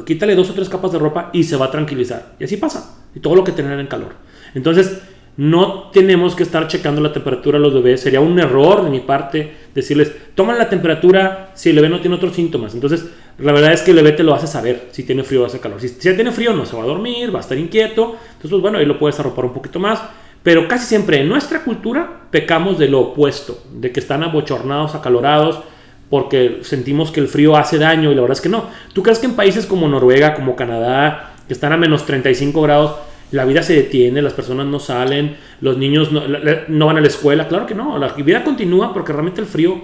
quítale 0.06 0.36
dos 0.36 0.50
o 0.50 0.54
tres 0.54 0.68
capas 0.68 0.92
de 0.92 1.00
ropa 1.00 1.30
y 1.32 1.42
se 1.42 1.56
va 1.56 1.66
a 1.66 1.70
tranquilizar. 1.72 2.36
Y 2.38 2.44
así 2.44 2.56
pasa, 2.56 3.02
y 3.12 3.18
todo 3.18 3.34
lo 3.34 3.42
que 3.42 3.50
tener 3.50 3.76
en 3.80 3.88
calor. 3.88 4.12
Entonces, 4.54 5.02
no 5.36 5.90
tenemos 5.90 6.34
que 6.34 6.42
estar 6.42 6.68
checando 6.68 7.00
la 7.00 7.12
temperatura 7.12 7.56
a 7.56 7.60
los 7.60 7.72
bebés. 7.72 8.02
Sería 8.02 8.20
un 8.20 8.38
error 8.38 8.84
de 8.84 8.90
mi 8.90 9.00
parte 9.00 9.52
decirles, 9.74 10.14
toman 10.34 10.58
la 10.58 10.68
temperatura 10.68 11.52
si 11.54 11.70
el 11.70 11.76
bebé 11.76 11.88
no 11.88 12.00
tiene 12.00 12.16
otros 12.16 12.34
síntomas. 12.34 12.74
Entonces, 12.74 13.08
la 13.40 13.52
verdad 13.52 13.72
es 13.72 13.82
que 13.82 13.90
el 13.90 13.96
bebé 13.98 14.12
te 14.12 14.22
lo 14.22 14.34
hace 14.34 14.46
saber 14.46 14.88
si 14.92 15.02
tiene 15.04 15.22
frío 15.22 15.42
o 15.42 15.46
hace 15.46 15.60
calor. 15.60 15.80
Si, 15.80 15.88
si 15.88 16.14
tiene 16.14 16.32
frío, 16.32 16.52
no 16.52 16.66
se 16.66 16.76
va 16.76 16.82
a 16.82 16.86
dormir, 16.86 17.34
va 17.34 17.38
a 17.38 17.42
estar 17.42 17.58
inquieto. 17.58 18.16
Entonces, 18.18 18.50
pues, 18.50 18.62
bueno, 18.62 18.78
ahí 18.78 18.86
lo 18.86 18.98
puedes 18.98 19.18
arropar 19.20 19.44
un 19.44 19.52
poquito 19.52 19.78
más. 19.78 20.00
Pero 20.42 20.66
casi 20.68 20.86
siempre 20.86 21.20
en 21.20 21.28
nuestra 21.28 21.62
cultura 21.62 22.22
pecamos 22.30 22.78
de 22.78 22.88
lo 22.88 23.00
opuesto, 23.00 23.62
de 23.74 23.92
que 23.92 24.00
están 24.00 24.22
abochornados, 24.22 24.94
acalorados, 24.94 25.60
porque 26.08 26.60
sentimos 26.62 27.10
que 27.10 27.20
el 27.20 27.28
frío 27.28 27.56
hace 27.56 27.78
daño 27.78 28.10
y 28.10 28.14
la 28.14 28.22
verdad 28.22 28.36
es 28.36 28.40
que 28.40 28.48
no. 28.48 28.64
¿Tú 28.94 29.02
crees 29.02 29.18
que 29.18 29.26
en 29.26 29.34
países 29.34 29.66
como 29.66 29.86
Noruega, 29.86 30.34
como 30.34 30.56
Canadá, 30.56 31.34
que 31.46 31.52
están 31.52 31.72
a 31.72 31.76
menos 31.76 32.06
35 32.06 32.62
grados, 32.62 32.96
la 33.32 33.44
vida 33.44 33.62
se 33.62 33.74
detiene, 33.74 34.22
las 34.22 34.32
personas 34.32 34.66
no 34.66 34.80
salen, 34.80 35.36
los 35.60 35.76
niños 35.76 36.10
no, 36.10 36.86
van 36.86 36.96
a 36.96 37.00
la 37.00 37.06
escuela. 37.06 37.46
Claro 37.46 37.66
que 37.66 37.74
no, 37.74 37.96
la 37.98 38.08
vida 38.14 38.42
continúa 38.42 38.92
porque 38.92 39.12
realmente 39.12 39.40
el 39.40 39.46
frío 39.46 39.80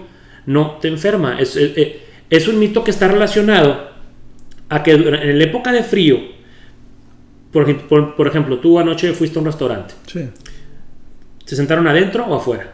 no 0.46 0.78
te 0.80 0.88
enferma. 0.88 1.38
Es, 1.38 1.56
eh, 1.56 1.72
es, 1.76 2.05
un 2.48 2.58
mito 2.58 2.84
que 2.84 2.90
está 2.90 3.08
relacionado 3.08 3.90
a 4.68 4.82
que 4.82 4.92
en 4.92 5.38
la 5.38 5.44
época 5.44 5.72
de 5.72 5.82
frío, 5.82 6.18
por, 7.52 8.14
por, 8.16 8.26
ejemplo, 8.26 8.58
tú 8.58 8.78
anoche 8.78 9.12
fuiste 9.12 9.38
a 9.38 9.40
un 9.40 9.46
restaurante. 9.46 9.94
Sí. 10.06 10.28
¿Se 11.44 11.56
sentaron 11.56 11.86
adentro 11.86 12.26
o 12.26 12.34
afuera? 12.34 12.72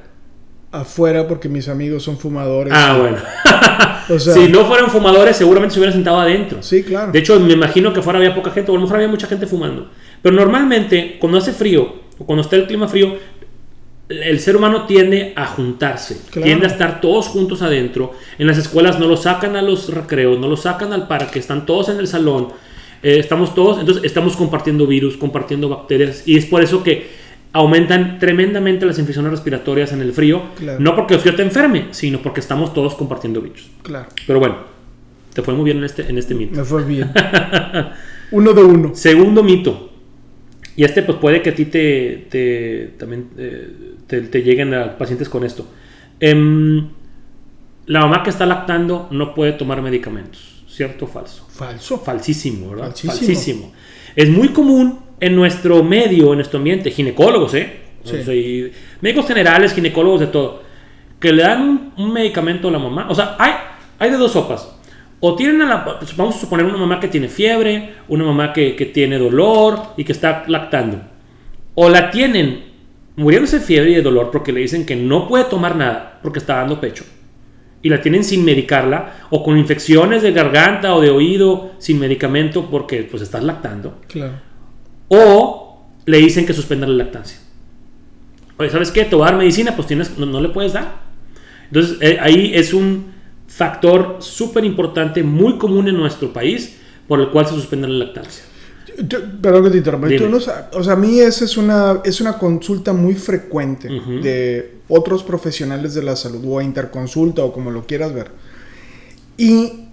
Afuera 0.73 1.28
porque 1.28 1.49
mis 1.49 1.68
amigos 1.68 2.02
son 2.02 2.18
fumadores. 2.18 2.73
Ah, 2.75 2.97
bueno. 2.99 3.18
si 4.18 4.49
no 4.49 4.64
fueran 4.64 4.90
fumadores, 4.90 5.37
seguramente 5.37 5.75
se 5.75 5.80
hubieran 5.80 5.94
sentado 5.94 6.18
adentro. 6.18 6.62
Sí, 6.62 6.82
claro. 6.82 7.12
De 7.12 7.18
hecho, 7.18 7.38
me 7.38 7.52
imagino 7.52 7.92
que 7.92 8.00
fuera 8.00 8.18
había 8.18 8.35
poca 8.35 8.50
gente, 8.50 8.71
o 8.71 8.75
a 8.75 8.78
lo 8.78 8.82
mejor 8.82 8.97
había 8.97 9.09
mucha 9.09 9.26
gente 9.26 9.47
fumando. 9.47 9.90
Pero 10.23 10.35
normalmente, 10.35 11.18
cuando 11.21 11.38
hace 11.38 11.52
frío, 11.52 12.02
o 12.18 12.25
cuando 12.25 12.42
está 12.42 12.56
el 12.56 12.66
clima 12.66 12.88
frío, 12.88 13.16
el 14.25 14.40
ser 14.40 14.57
humano 14.57 14.87
tiende 14.87 15.33
a 15.37 15.47
juntarse, 15.47 16.21
tiende 16.33 16.66
a 16.66 16.69
estar 16.69 17.00
todos 17.00 17.28
juntos 17.28 17.62
adentro. 17.62 18.12
En 18.38 18.47
las 18.47 18.59
escuelas 18.59 18.99
no 18.99 19.07
lo 19.07 19.16
sacan 19.16 19.57
a 19.57 19.62
los 19.62 19.92
recreos, 19.92 20.38
no 20.38 20.49
lo 20.49 20.57
sacan 20.57 20.92
al 20.92 21.09
parque, 21.09 21.38
están 21.38 21.66
todos 21.66 21.88
en 21.88 21.99
el 21.99 22.07
salón, 22.07 22.49
eh, 23.02 23.19
estamos 23.19 23.54
todos, 23.54 23.81
entonces 23.81 24.04
estamos 24.04 24.37
compartiendo 24.37 24.87
virus, 24.87 25.16
compartiendo 25.16 25.69
bacterias, 25.69 26.23
y 26.26 26.37
es 26.37 26.47
por 26.47 26.62
eso 26.62 26.83
que 26.83 27.23
aumentan 27.52 28.19
tremendamente 28.19 28.87
las 28.87 28.99
infecciones 28.99 29.31
respiratorias 29.31 29.92
en 29.92 30.00
el 30.00 30.12
frío, 30.12 30.42
no 30.78 30.97
porque 30.97 31.14
el 31.14 31.21
frío 31.21 31.35
te 31.35 31.42
enferme, 31.42 31.88
sino 31.90 32.23
porque 32.23 32.40
estamos 32.40 32.73
todos 32.73 32.95
compartiendo 32.95 33.40
virus. 33.40 33.69
Claro. 33.83 34.09
Pero 34.26 34.38
bueno, 34.38 34.57
te 35.35 35.42
fue 35.42 35.54
muy 35.54 35.64
bien 35.64 35.78
en 35.78 35.85
este, 35.85 36.09
en 36.09 36.19
este 36.19 36.35
mito. 36.35 36.57
Me 36.57 36.64
fue 36.64 36.85
bien. 36.85 37.11
uno 38.31 38.52
de 38.52 38.62
uno. 38.62 38.95
Segundo 38.95 39.42
mito. 39.42 39.90
Y 40.75 40.85
este 40.85 41.02
pues 41.02 41.19
puede 41.19 41.42
que 41.42 41.50
a 41.50 41.54
ti 41.54 41.66
te, 41.66 42.95
también 42.99 43.28
eh, 43.37 43.69
te, 44.21 44.42
lleguen 44.42 44.75
a 44.75 44.97
pacientes 44.99 45.28
con 45.28 45.45
esto. 45.45 45.66
Em, 46.21 46.88
la 47.87 48.00
mamá 48.00 48.23
que 48.23 48.31
está 48.31 48.47
lactando 48.47 49.09
no 49.11 49.35
puede 49.35 49.52
tomar 49.52 49.83
medicamentos, 49.83 50.64
¿cierto 50.69 51.07
o 51.07 51.09
falso? 51.09 51.47
Falso. 51.50 51.99
Falsísimo, 51.99 52.71
¿verdad? 52.71 52.95
Falsísimo. 52.95 53.73
Es 54.14 54.28
muy 54.28 54.49
común 54.49 55.00
en 55.21 55.35
nuestro 55.35 55.83
medio, 55.83 56.31
en 56.33 56.37
nuestro 56.37 56.59
ambiente, 56.59 56.90
ginecólogos, 56.90 57.54
¿eh? 57.54 57.81
médicos 59.00 59.26
generales, 59.26 59.73
ginecólogos 59.73 60.21
de 60.21 60.26
todo, 60.26 60.62
que 61.21 61.33
le 61.33 61.42
dan 61.42 61.92
un, 61.97 62.12
medicamento 62.12 62.69
a 62.69 62.71
la 62.71 62.78
mamá. 62.78 63.07
O 63.09 63.14
sea, 63.14 63.37
hay, 63.38 63.52
hay 63.99 64.11
de 64.11 64.16
dos 64.16 64.33
sopas 64.33 64.69
o 65.25 65.37
tienen 65.37 65.62
a 65.62 65.66
la, 65.66 65.99
vamos 66.16 66.35
a 66.35 66.40
suponer 66.40 66.66
una 66.66 66.76
mamá 66.76 66.99
que 66.99 67.07
tiene 67.07 67.28
fiebre, 67.28 67.95
una 68.09 68.25
mamá 68.25 68.52
que, 68.52 68.73
tiene 68.92 69.19
dolor 69.19 69.81
y 69.97 70.02
que 70.02 70.11
está 70.11 70.42
lactando. 70.49 71.00
O 71.76 71.88
la 71.88 72.11
tienen 72.11 72.71
muriéndose 73.16 73.59
de 73.59 73.64
fiebre 73.64 73.90
y 73.90 73.95
de 73.95 74.02
dolor 74.02 74.31
porque 74.31 74.52
le 74.52 74.61
dicen 74.61 74.87
que 74.87 74.97
no 74.97 75.28
puede 75.28 75.45
tomar 75.45 75.76
nada 75.76 76.19
porque 76.23 76.38
está 76.38 76.57
dando 76.57 76.81
pecho. 76.81 77.04
Y 77.83 77.88
la 77.88 78.00
tienen 78.00 78.23
sin 78.23 78.45
medicarla 78.45 79.26
o 79.31 79.42
con 79.42 79.59
infecciones 79.59 80.23
de 80.23 80.33
garganta 80.33 80.95
o 80.95 81.00
de 81.00 81.11
oído 81.11 81.73
sin 81.78 81.99
medicamento 81.99 82.69
porque 82.71 83.02
pues 83.02 83.23
estás 83.23 83.42
lactando. 83.42 84.00
Claro. 84.09 84.35
O 85.09 85.87
le 86.07 86.19
dicen 86.19 86.47
que 86.47 86.52
suspendan 86.52 86.97
la 86.97 87.04
lactancia. 87.04 87.38
Oye, 88.57 88.71
¿sabes 88.71 88.90
qué? 88.90 89.04
Te 89.04 89.16
voy 89.16 89.26
a 89.26 89.31
dar 89.31 89.38
medicina, 89.38 89.75
pues 89.75 89.88
tienes, 89.88 90.16
no, 90.16 90.26
no 90.26 90.40
le 90.40 90.50
puedes 90.50 90.73
dar. 90.73 91.02
Entonces, 91.66 91.99
eh, 92.00 92.19
ahí 92.21 92.52
es 92.54 92.73
un 92.73 93.12
factor 93.49 94.16
súper 94.21 94.64
importante, 94.64 95.23
muy 95.23 95.59
común 95.59 95.88
en 95.88 95.97
nuestro 95.97 96.33
país, 96.33 96.78
por 97.09 97.21
el 97.21 97.28
cual 97.28 97.47
se 97.47 97.54
suspende 97.54 97.88
la 97.88 98.04
lactancia. 98.04 98.45
Yo- 99.08 99.20
perdón 99.40 99.64
que 99.64 99.70
te 99.70 99.78
interrumpa. 99.78 100.08
Tú 100.16 100.28
no 100.28 100.37
o 100.37 100.82
sea, 100.84 100.92
a 100.92 100.96
mí 100.96 101.20
esa 101.20 101.44
es 101.44 101.56
una, 101.56 102.00
es 102.04 102.20
una 102.20 102.38
consulta 102.38 102.92
muy 102.92 103.14
frecuente 103.14 103.88
Ujú. 103.88 104.20
de 104.22 104.78
otros 104.88 105.22
profesionales 105.22 105.94
de 105.94 106.02
la 106.02 106.16
salud 106.16 106.42
o 106.46 106.61
interconsulta 106.61 107.42
o 107.42 107.52
como 107.52 107.70
lo 107.70 107.87
quieras 107.87 108.12
ver. 108.12 108.30
Y 109.37 109.87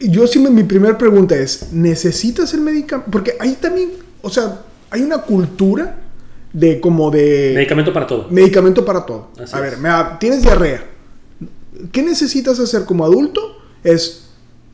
yo 0.00 0.26
sí, 0.26 0.38
mi 0.38 0.64
primera 0.64 0.98
pregunta 0.98 1.36
es, 1.36 1.72
¿necesitas 1.72 2.52
el 2.54 2.60
medicamento? 2.60 3.10
Porque 3.10 3.36
ahí 3.38 3.56
también, 3.60 3.92
o 4.22 4.30
sea, 4.30 4.62
hay 4.90 5.02
una 5.02 5.18
cultura 5.22 5.96
de 6.52 6.80
como 6.80 7.10
de... 7.10 7.52
Medicamento 7.54 7.92
para 7.92 8.06
todo. 8.06 8.26
Medicamento 8.30 8.84
para 8.84 9.04
todo. 9.06 9.28
Así 9.42 9.54
a 9.54 9.60
ver, 9.60 9.78
me 9.78 9.88
tienes 10.20 10.42
diarrea. 10.42 10.84
¿Qué 11.92 12.02
necesitas 12.02 12.58
hacer 12.60 12.84
como 12.84 13.04
adulto? 13.04 13.40
Es, 13.82 14.26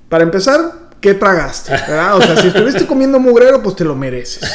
para 0.09 0.25
empezar, 0.25 0.90
¿qué 1.01 1.15
tragaste? 1.15 1.73
O 1.75 2.23
sea, 2.23 2.37
si 2.41 2.49
estuviste 2.49 2.87
comiendo 2.87 3.19
mugrero, 3.19 3.63
pues 3.63 3.77
te 3.77 3.85
lo 3.85 3.97
mereces. 3.97 4.49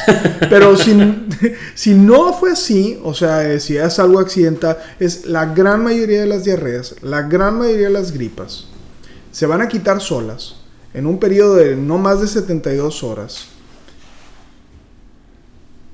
Pero 0.49 0.75
si, 0.77 1.25
si 1.75 1.93
no 1.93 2.33
fue 2.33 2.51
así, 2.51 2.99
o 3.03 3.13
sea, 3.13 3.59
si 3.59 3.77
es 3.77 3.99
algo 3.99 4.19
accidental, 4.19 4.77
es 4.99 5.25
la 5.25 5.45
gran 5.45 5.83
mayoría 5.83 6.21
de 6.21 6.27
las 6.27 6.43
diarreas, 6.43 6.95
la 7.01 7.23
gran 7.23 7.57
mayoría 7.57 7.87
de 7.87 7.93
las 7.93 8.11
gripas, 8.11 8.67
se 9.31 9.45
van 9.45 9.61
a 9.61 9.67
quitar 9.67 10.01
solas 10.01 10.55
en 10.93 11.05
un 11.05 11.19
periodo 11.19 11.55
de 11.55 11.75
no 11.75 11.97
más 11.97 12.21
de 12.21 12.27
72 12.27 13.03
horas 13.03 13.47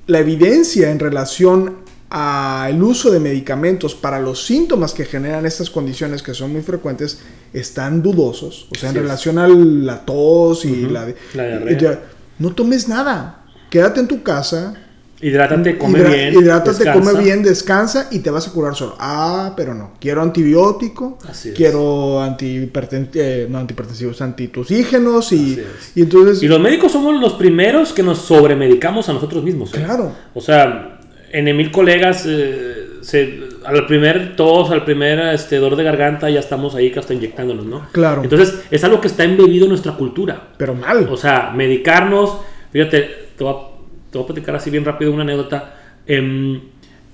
la 0.06 0.18
evidencia 0.18 0.90
en 0.90 0.98
relación 0.98 1.76
al 2.14 2.82
uso 2.82 3.10
de 3.10 3.18
medicamentos 3.20 3.94
para 3.94 4.20
los 4.20 4.44
síntomas 4.44 4.92
que 4.92 5.06
generan 5.06 5.46
estas 5.46 5.70
condiciones 5.70 6.22
que 6.22 6.34
son 6.34 6.52
muy 6.52 6.60
frecuentes 6.60 7.20
están 7.54 8.02
dudosos. 8.02 8.66
O 8.70 8.74
sea, 8.78 8.90
Así 8.90 8.98
en 8.98 9.02
es. 9.02 9.08
relación 9.08 9.38
a 9.38 9.48
la 9.48 10.04
tos 10.04 10.66
y 10.66 10.82
la, 10.88 11.06
diarrea. 11.32 11.78
ya, 11.78 12.00
no 12.38 12.54
tomes 12.54 12.86
nada. 12.86 13.44
Quédate 13.70 14.00
en 14.00 14.08
tu 14.08 14.22
casa. 14.22 14.74
Hidrátate, 15.22 15.78
come 15.78 16.00
hidra- 16.00 16.08
bien. 16.12 16.34
Hidrátate, 16.34 16.84
descansa. 16.84 17.10
come 17.12 17.24
bien, 17.24 17.42
descansa 17.42 18.08
y 18.10 18.18
te 18.18 18.28
vas 18.30 18.46
a 18.48 18.52
curar 18.52 18.74
solo. 18.74 18.94
Ah, 18.98 19.54
pero 19.56 19.72
no. 19.72 19.92
Quiero 19.98 20.20
antibiótico. 20.20 21.16
Así. 21.26 21.52
Quiero 21.52 22.20
antihiperten- 22.22 23.08
eh, 23.14 23.46
no 23.48 23.58
antihipertensivos, 23.58 24.20
antitusígenos. 24.20 25.32
Y, 25.32 25.62
y 25.94 26.02
entonces... 26.02 26.42
Y 26.42 26.48
los 26.48 26.60
médicos 26.60 26.92
somos 26.92 27.18
los 27.20 27.34
primeros 27.34 27.92
que 27.94 28.02
nos 28.02 28.18
sobremedicamos 28.18 29.08
a 29.08 29.14
nosotros 29.14 29.42
mismos. 29.44 29.72
¿eh? 29.74 29.82
Claro. 29.84 30.12
O 30.34 30.40
sea, 30.42 30.98
en 31.32 31.56
mil 31.56 31.70
colegas, 31.70 32.24
eh, 32.28 32.86
se- 33.00 33.40
al 33.64 33.86
primer 33.86 34.36
tos, 34.36 34.70
al 34.70 34.84
primer 34.84 35.18
este, 35.34 35.56
dolor 35.56 35.76
de 35.76 35.84
garganta, 35.84 36.28
ya 36.30 36.40
estamos 36.40 36.74
ahí 36.74 36.90
que 36.90 36.98
hasta 37.00 37.14
inyectándonos, 37.14 37.64
¿no? 37.66 37.86
Claro. 37.92 38.22
Entonces, 38.22 38.64
es 38.70 38.84
algo 38.84 39.00
que 39.00 39.06
está 39.08 39.24
embebido 39.24 39.64
en 39.64 39.70
nuestra 39.70 39.92
cultura. 39.92 40.48
Pero 40.56 40.74
mal. 40.74 41.08
O 41.10 41.16
sea, 41.16 41.52
medicarnos. 41.54 42.38
Fíjate, 42.72 43.10
te 43.36 43.44
voy 43.44 43.52
a, 43.54 44.10
te 44.10 44.18
voy 44.18 44.24
a 44.24 44.26
platicar 44.26 44.56
así 44.56 44.70
bien 44.70 44.84
rápido 44.84 45.12
una 45.12 45.22
anécdota. 45.22 45.74
Em, 46.06 46.60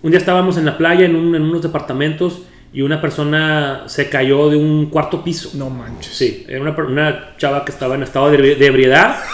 un 0.03 0.11
día 0.11 0.19
estábamos 0.19 0.57
en 0.57 0.65
la 0.65 0.77
playa, 0.79 1.05
en, 1.07 1.15
un- 1.17 1.35
en 1.35 1.43
unos 1.43 1.63
departamentos, 1.63 2.43
y 2.73 2.83
una 2.83 3.01
persona 3.01 3.85
se 3.87 4.09
cayó 4.11 4.51
de 4.51 4.57
un 4.57 4.87
cuarto 4.91 5.25
piso. 5.25 5.51
no 5.55 5.71
manches. 5.71 6.13
Sí, 6.15 6.45
era 6.49 6.61
una, 6.61 6.71
una 6.73 7.37
chava 7.39 7.65
que 7.65 7.73
estaba 7.73 7.95
en 7.95 8.03
estado 8.03 8.31
de, 8.31 8.55
de 8.57 8.67
ebriedad. 8.67 9.17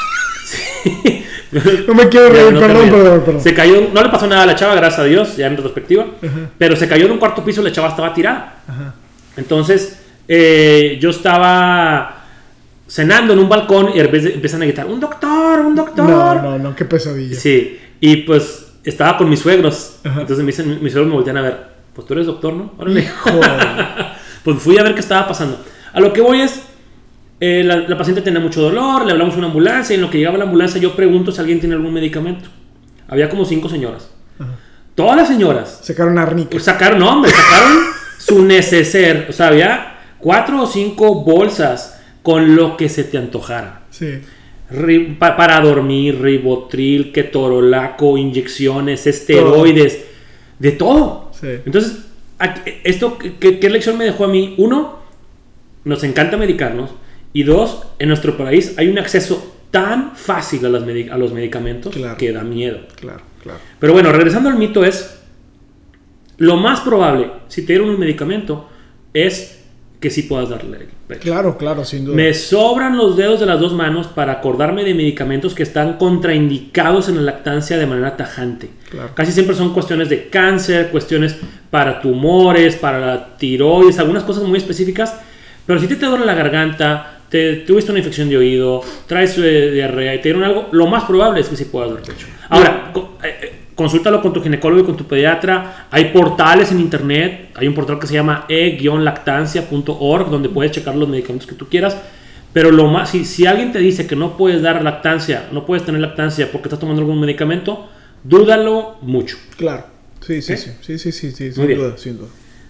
Sí. 0.47 1.25
No 1.87 1.94
me 1.94 2.08
quiero 2.08 2.30
reír, 2.30 2.52
no 2.52 2.61
te 2.61 2.66
perdón, 2.66 2.90
perdón, 2.90 3.23
perdón. 3.25 3.40
Se 3.40 3.54
cayó, 3.54 3.88
no 3.92 4.02
le 4.02 4.08
pasó 4.08 4.26
nada 4.26 4.42
a 4.42 4.46
la 4.46 4.54
chava, 4.54 4.75
gracias 4.75 5.00
a 5.00 5.04
Dios, 5.04 5.37
ya 5.37 5.46
en 5.46 5.56
retrospectiva. 5.56 6.06
Pero 6.58 6.76
se 6.76 6.88
cayó 6.88 7.06
de 7.06 7.12
un 7.12 7.18
cuarto 7.18 7.44
piso 7.44 7.61
y 7.61 7.64
la 7.64 7.73
chava 7.73 7.88
estaba 7.88 8.12
tirada. 8.12 8.62
Entonces, 9.37 10.00
eh, 10.28 10.99
yo 11.00 11.11
estaba 11.11 12.25
cenando 12.87 13.32
en 13.32 13.38
un 13.38 13.49
balcón 13.49 13.90
y 13.94 13.99
de 13.99 14.02
repente 14.04 14.34
empiezan 14.34 14.62
a 14.62 14.64
gritar: 14.64 14.87
¡Un 14.87 15.00
doctor! 15.00 15.61
¡Un 15.61 15.75
doctor! 15.75 16.08
No, 16.08 16.42
no, 16.42 16.58
no, 16.58 16.76
qué 16.76 16.84
pesadilla. 16.84 17.37
Sí, 17.37 17.78
y 18.00 18.16
pues 18.18 18.73
estaba 18.84 19.16
con 19.16 19.28
mis 19.28 19.40
suegros. 19.40 19.96
Ajá. 20.04 20.20
Entonces 20.20 20.44
me 20.44 20.50
dicen, 20.50 20.82
mis 20.82 20.92
suegros 20.92 21.08
me 21.08 21.14
voltean 21.14 21.37
a 21.37 21.42
ver: 21.42 21.58
Pues 21.94 22.06
tú 22.06 22.14
eres 22.14 22.26
doctor, 22.26 22.52
¿no? 22.52 22.73
Órale. 22.78 23.00
Hijo. 23.00 23.30
Pues 24.44 24.58
fui 24.58 24.76
a 24.76 24.82
ver 24.82 24.92
qué 24.92 25.00
estaba 25.00 25.26
pasando. 25.26 25.58
A 25.94 26.00
lo 26.00 26.12
que 26.12 26.20
voy 26.20 26.42
es, 26.42 26.61
eh, 27.46 27.64
la, 27.64 27.76
la 27.76 27.98
paciente 27.98 28.22
tenía 28.22 28.40
mucho 28.40 28.60
dolor, 28.62 29.04
le 29.04 29.12
hablamos 29.12 29.34
a 29.34 29.38
una 29.38 29.46
ambulancia 29.48 29.94
y 29.94 29.96
en 29.96 30.02
lo 30.02 30.10
que 30.10 30.18
llegaba 30.18 30.38
la 30.38 30.44
ambulancia 30.44 30.80
yo 30.80 30.94
pregunto 30.96 31.32
si 31.32 31.40
alguien 31.40 31.60
tiene 31.60 31.74
algún 31.74 31.92
medicamento. 31.92 32.48
Había 33.08 33.28
como 33.28 33.44
cinco 33.44 33.68
señoras. 33.68 34.10
Todas 34.94 35.16
las 35.16 35.26
señoras 35.28 35.80
Sacaron 35.82 36.18
arnica. 36.18 36.58
sacaron, 36.60 36.98
no, 37.00 37.10
hombre, 37.10 37.30
sacaron 37.30 37.78
su 38.18 38.44
neceser. 38.44 39.26
O 39.28 39.32
sea, 39.32 39.48
había 39.48 39.96
cuatro 40.18 40.62
o 40.62 40.66
cinco 40.66 41.22
bolsas 41.24 42.00
con 42.22 42.54
lo 42.56 42.76
que 42.76 42.88
se 42.88 43.04
te 43.04 43.18
antojara. 43.18 43.82
Sí. 43.90 44.20
Ri- 44.72 45.18
pa- 45.18 45.36
para 45.36 45.60
dormir, 45.60 46.20
ribotril, 46.22 47.12
ketorolaco, 47.12 48.16
inyecciones, 48.16 49.06
esteroides, 49.06 50.04
de 50.58 50.72
todo. 50.72 51.30
Sí. 51.38 51.48
Entonces, 51.66 52.04
esto, 52.84 53.18
¿qué, 53.18 53.58
qué 53.58 53.68
lección 53.70 53.98
me 53.98 54.04
dejó 54.04 54.24
a 54.24 54.28
mí? 54.28 54.54
Uno, 54.58 55.00
nos 55.84 56.02
encanta 56.04 56.36
medicarnos. 56.36 56.90
Y 57.35 57.43
dos, 57.43 57.83
en 57.99 58.09
nuestro 58.09 58.38
país 58.38 58.75
hay 58.79 58.88
un 58.88 58.99
acceso 58.99 59.55
tan 59.71 60.17
fácil 60.17 60.64
a, 60.64 60.69
las 60.69 60.83
a 60.85 61.19
los 61.19 61.33
medicamentos 61.33 61.93
Claro. 61.95 62.17
que 62.17 62.33
da 62.33 62.43
miedo. 62.45 62.79
Claro, 62.95 63.21
claro. 63.43 63.59
Pero 63.79 63.93
bueno, 63.93 64.11
regresando 64.12 64.49
al 64.49 64.57
mito 64.57 64.85
es, 64.85 65.21
lo 66.38 66.57
más 66.57 66.81
probable, 66.81 67.31
si 67.49 67.62
te 67.62 67.73
dieron 67.75 67.91
un 67.91 67.99
medicamento, 67.99 68.69
es 69.12 69.61
que 70.00 70.11
sí 70.11 70.23
puedas 70.23 70.49
darle 70.50 70.76
el 70.76 70.88
pecho. 71.09 71.23
Claro, 71.23 71.57
claro, 71.57 71.85
sin 71.85 72.05
duda. 72.05 72.14
Me 72.14 72.35
sobran 72.35 72.97
los 72.97 73.17
dedos 73.17 73.41
de 73.41 73.47
las 73.47 73.59
dos 73.59 73.73
manos 73.73 74.07
para 74.07 74.33
acordarme 74.33 74.85
de 74.85 74.95
medicamentos 74.95 75.55
que 75.55 75.62
están 75.62 75.95
contraindicados 75.97 77.09
en 77.09 77.17
la 77.17 77.23
lactancia 77.23 77.76
de 77.79 77.87
manera 77.87 78.17
tajante. 78.17 78.69
Claro. 78.91 79.11
Casi 79.14 79.33
siempre 79.33 79.57
son 79.57 79.73
cuestiones 79.73 80.09
de 80.09 80.29
cáncer, 80.29 80.91
cuestiones 80.91 81.37
para 81.71 82.00
tumores, 82.00 82.76
para 82.76 83.00
la 83.00 83.37
tiroides, 83.38 83.99
algunas 83.99 84.25
cosas 84.25 84.45
muy 84.45 84.59
específicas. 84.59 85.19
Pero 85.67 85.81
si 85.81 85.87
te, 85.88 85.97
te 85.97 86.07
duele 86.07 86.26
la 86.26 86.35
garganta, 86.35 87.13
te 87.35 87.57
tuviste 87.67 87.91
una 87.91 87.99
infección 87.99 88.29
de 88.29 88.37
oído, 88.37 88.81
traes 89.09 89.37
eh, 89.38 89.73
diarrea 89.73 90.14
y 90.14 90.19
te 90.19 90.29
dieron 90.29 90.45
algo, 90.45 90.69
lo 90.71 90.87
más 90.87 91.03
probable 91.03 91.41
es 91.41 91.49
que 91.49 91.57
sí 91.57 91.64
puedas 91.64 91.91
dar 91.91 92.00
pecho. 92.00 92.29
Ahora, 92.49 92.93
eh, 93.25 93.38
eh, 93.43 93.53
consúltalo 93.75 94.23
con 94.23 94.33
tu 94.33 94.41
ginecólogo 94.41 94.83
y 94.83 94.85
con 94.85 94.97
tu 94.97 95.05
pediatra. 95.05 95.88
Hay 95.91 96.12
portales 96.12 96.71
en 96.71 96.79
internet. 96.79 97.50
Hay 97.57 97.67
un 97.67 97.75
portal 97.75 97.99
que 97.99 98.07
se 98.07 98.14
llama 98.14 98.47
e-lactancia.org 98.49 100.31
donde 100.31 100.49
puedes 100.49 100.71
checar 100.71 100.95
los 100.95 101.09
medicamentos 101.09 101.49
que 101.49 101.57
tú 101.57 101.69
quieras. 101.69 101.97
Pero 102.53 102.71
lo 102.71 102.87
más, 102.87 103.11
si, 103.11 103.25
si 103.25 103.47
alguien 103.47 103.73
te 103.73 103.81
dice 103.81 104.07
que 104.07 104.14
no 104.14 104.37
puedes 104.37 104.62
dar 104.62 104.85
lactancia, 104.85 105.49
no 105.50 105.67
puedes 105.67 105.85
tener 105.85 106.00
lactancia 106.00 106.53
porque 106.53 106.69
estás 106.69 106.79
tomando 106.79 107.03
algún 107.03 107.19
medicamento, 107.19 107.88
dúdalo 108.23 108.99
mucho. 109.03 109.38
Claro. 109.57 109.87
Sí, 110.25 110.41
sí, 110.41 110.53
¿Eh? 110.53 110.57
sí. 110.57 110.71
Sí, 110.83 110.99
sí, 111.00 111.11
sí, 111.11 111.33
sí. 111.33 111.50
Sin 111.53 111.67
duda, 111.67 111.99
sin 111.99 112.17
duda. 112.17 112.29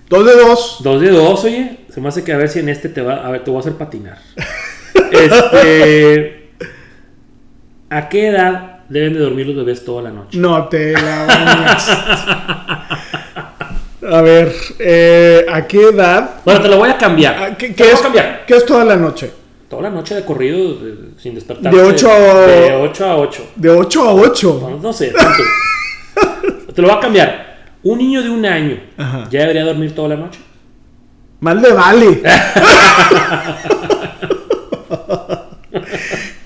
Dos 0.09 0.25
de 0.25 0.33
dos. 0.33 0.77
Dos 0.83 1.01
de 1.03 1.11
dos, 1.11 1.45
oye. 1.45 1.84
Se 1.95 2.01
me 2.01 2.09
hace 2.09 2.25
que 2.25 2.33
a 2.33 2.37
ver 2.37 2.49
si 2.49 2.59
en 2.59 2.69
este 2.69 2.89
te 2.89 3.01
va 3.03 3.25
a 3.27 3.31
ver, 3.31 3.45
te 3.45 3.51
voy 3.51 3.59
a 3.59 3.61
hacer 3.61 3.75
patinar. 3.75 4.19
este. 5.13 6.51
¿A 7.91 8.09
qué 8.09 8.29
edad 8.29 8.79
deben 8.89 9.13
de 9.15 9.21
dormir 9.21 9.47
los 9.47 9.57
bebés 9.57 9.85
toda 9.85 10.03
la 10.03 10.11
noche? 10.11 10.37
No 10.39 10.67
te 10.69 10.93
la 10.93 11.25
bañas. 11.25 11.89
A 14.11 14.21
ver, 14.23 14.53
eh, 14.81 15.47
¿a 15.51 15.67
qué 15.67 15.89
edad? 15.89 16.31
Bueno, 16.45 16.61
te 16.61 16.69
lo 16.69 16.77
voy 16.79 16.91
a 16.91 16.99
cambiar. 16.99 17.43
¿A 17.43 17.57
¿Qué, 17.57 17.75
qué 17.75 17.85
voy 17.85 17.93
es, 17.93 18.01
a 18.01 18.03
cambiar. 18.03 18.45
¿Qué 18.47 18.55
es 18.57 18.67
toda 18.67 18.85
la 18.85 18.97
noche? 18.97 19.31
Toda 19.71 19.83
la 19.83 19.91
noche 19.91 20.15
de 20.17 20.25
corrido 20.25 20.75
de- 20.75 20.97
sin 21.19 21.35
despertar. 21.35 21.73
De 21.73 21.81
ocho 21.81 22.11
a- 22.11 22.47
De 22.47 22.73
8 22.75 23.05
a 23.07 23.17
8. 23.17 23.51
De 23.57 23.71
8 23.71 24.03
a 24.09 24.15
8. 24.15 24.59
No, 24.71 24.79
no 24.79 24.93
sé, 24.93 25.11
tanto. 25.13 25.43
te 26.75 26.83
lo 26.83 26.89
voy 26.89 26.97
a 26.97 27.01
cambiar. 27.01 27.55
Un 27.85 27.99
niño 27.99 28.23
de 28.23 28.31
un 28.31 28.45
año 28.45 28.79
Ajá. 28.97 29.29
ya 29.31 29.41
debería 29.41 29.65
dormir 29.65 29.95
toda 29.95 30.09
la 30.09 30.17
noche. 30.17 30.41
Mal 31.45 31.61
le 31.61 31.73
vale. 31.75 32.23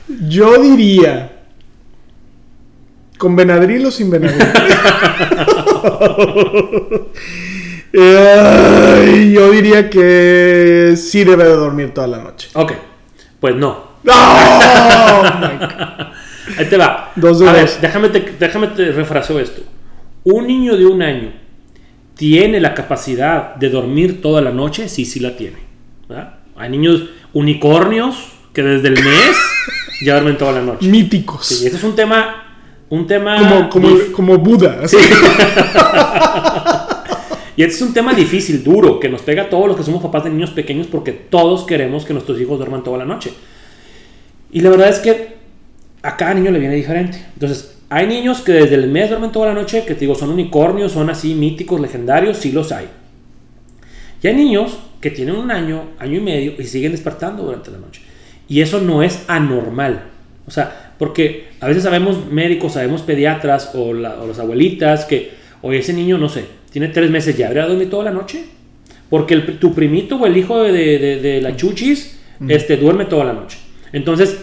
Yo 0.28 0.60
diría. 0.60 1.30
¿Con 3.16 3.36
Benadryl 3.36 3.86
o 3.86 3.92
sin 3.92 4.10
Benadryl? 4.10 4.42
Ay, 7.94 9.32
yo 9.32 9.50
diría 9.50 9.88
que 9.88 10.94
sí 10.96 11.24
debe 11.24 11.44
de 11.44 11.56
dormir 11.56 11.94
toda 11.94 12.06
la 12.08 12.18
noche. 12.18 12.50
Ok, 12.54 12.72
pues 13.40 13.54
no. 13.54 13.84
¡No! 14.02 14.12
Oh. 15.10 15.22
Ahí 16.58 16.66
te 16.68 16.76
va. 16.76 17.12
Dos 17.16 17.38
de 17.40 17.48
a 17.48 17.52
ver, 17.52 17.68
déjame 17.80 18.08
te, 18.08 18.34
déjame 18.38 18.66
te 18.68 18.92
refraseo 18.92 19.38
esto. 19.38 19.62
Un 20.24 20.46
niño 20.46 20.76
de 20.76 20.86
un 20.86 21.02
año 21.02 21.47
tiene 22.18 22.58
la 22.60 22.74
capacidad 22.74 23.54
de 23.54 23.70
dormir 23.70 24.20
toda 24.20 24.42
la 24.42 24.50
noche, 24.50 24.88
sí, 24.88 25.04
sí 25.04 25.20
la 25.20 25.36
tiene. 25.36 25.58
¿verdad? 26.08 26.34
Hay 26.56 26.68
niños 26.68 27.04
unicornios 27.32 28.16
que 28.52 28.62
desde 28.64 28.88
el 28.88 28.94
mes 28.94 29.36
ya 30.04 30.14
duermen 30.14 30.36
toda 30.36 30.50
la 30.52 30.62
noche. 30.62 30.88
Míticos. 30.88 31.46
Sí, 31.46 31.64
este 31.64 31.78
es 31.78 31.84
un 31.84 31.94
tema, 31.94 32.42
un 32.88 33.06
tema 33.06 33.36
como, 33.38 33.68
como, 33.68 33.88
dif- 33.88 34.10
como 34.10 34.36
Buda. 34.38 34.80
así. 34.82 34.96
y 37.56 37.62
este 37.62 37.76
es 37.76 37.82
un 37.82 37.94
tema 37.94 38.12
difícil, 38.14 38.64
duro, 38.64 38.98
que 38.98 39.08
nos 39.08 39.22
pega 39.22 39.44
a 39.44 39.48
todos 39.48 39.68
los 39.68 39.76
que 39.76 39.84
somos 39.84 40.02
papás 40.02 40.24
de 40.24 40.30
niños 40.30 40.50
pequeños 40.50 40.88
porque 40.88 41.12
todos 41.12 41.66
queremos 41.66 42.04
que 42.04 42.14
nuestros 42.14 42.40
hijos 42.40 42.58
duerman 42.58 42.82
toda 42.82 42.98
la 42.98 43.04
noche. 43.04 43.32
Y 44.50 44.60
la 44.60 44.70
verdad 44.70 44.88
es 44.88 44.98
que 44.98 45.36
a 46.02 46.16
cada 46.16 46.34
niño 46.34 46.50
le 46.50 46.58
viene 46.58 46.74
diferente. 46.74 47.24
Entonces, 47.34 47.77
hay 47.90 48.06
niños 48.06 48.40
que 48.42 48.52
desde 48.52 48.74
el 48.74 48.88
mes 48.88 49.08
duermen 49.08 49.32
toda 49.32 49.46
la 49.48 49.54
noche, 49.54 49.84
que 49.86 49.94
te 49.94 50.00
digo, 50.00 50.14
son 50.14 50.30
unicornios, 50.30 50.92
son 50.92 51.08
así 51.10 51.34
míticos, 51.34 51.80
legendarios, 51.80 52.36
sí 52.36 52.52
los 52.52 52.70
hay. 52.72 52.86
Y 54.22 54.26
hay 54.26 54.34
niños 54.34 54.78
que 55.00 55.10
tienen 55.10 55.36
un 55.36 55.50
año, 55.50 55.84
año 55.98 56.18
y 56.18 56.20
medio 56.20 56.52
y 56.58 56.64
siguen 56.64 56.92
despertando 56.92 57.44
durante 57.44 57.70
la 57.70 57.78
noche. 57.78 58.02
Y 58.48 58.60
eso 58.60 58.80
no 58.80 59.02
es 59.02 59.24
anormal. 59.28 60.04
O 60.46 60.50
sea, 60.50 60.92
porque 60.98 61.48
a 61.60 61.68
veces 61.68 61.82
sabemos 61.84 62.26
médicos, 62.30 62.72
sabemos 62.72 63.02
pediatras 63.02 63.70
o, 63.74 63.92
la- 63.92 64.20
o 64.20 64.26
las 64.26 64.38
abuelitas 64.38 65.04
que, 65.04 65.30
oye, 65.62 65.78
ese 65.78 65.92
niño, 65.92 66.18
no 66.18 66.28
sé, 66.28 66.44
tiene 66.72 66.88
tres 66.88 67.10
meses 67.10 67.36
ya, 67.36 67.46
¿habría 67.48 67.66
dormido 67.66 67.90
toda 67.90 68.04
la 68.04 68.10
noche? 68.10 68.44
Porque 69.08 69.34
el- 69.34 69.58
tu 69.58 69.74
primito 69.74 70.16
o 70.16 70.26
el 70.26 70.36
hijo 70.36 70.62
de, 70.62 70.72
de- 70.72 71.20
de 71.20 71.40
la 71.40 71.56
chuchis 71.56 72.18
este, 72.48 72.76
duerme 72.76 73.04
toda 73.04 73.24
la 73.24 73.32
noche. 73.32 73.58
Entonces, 73.92 74.38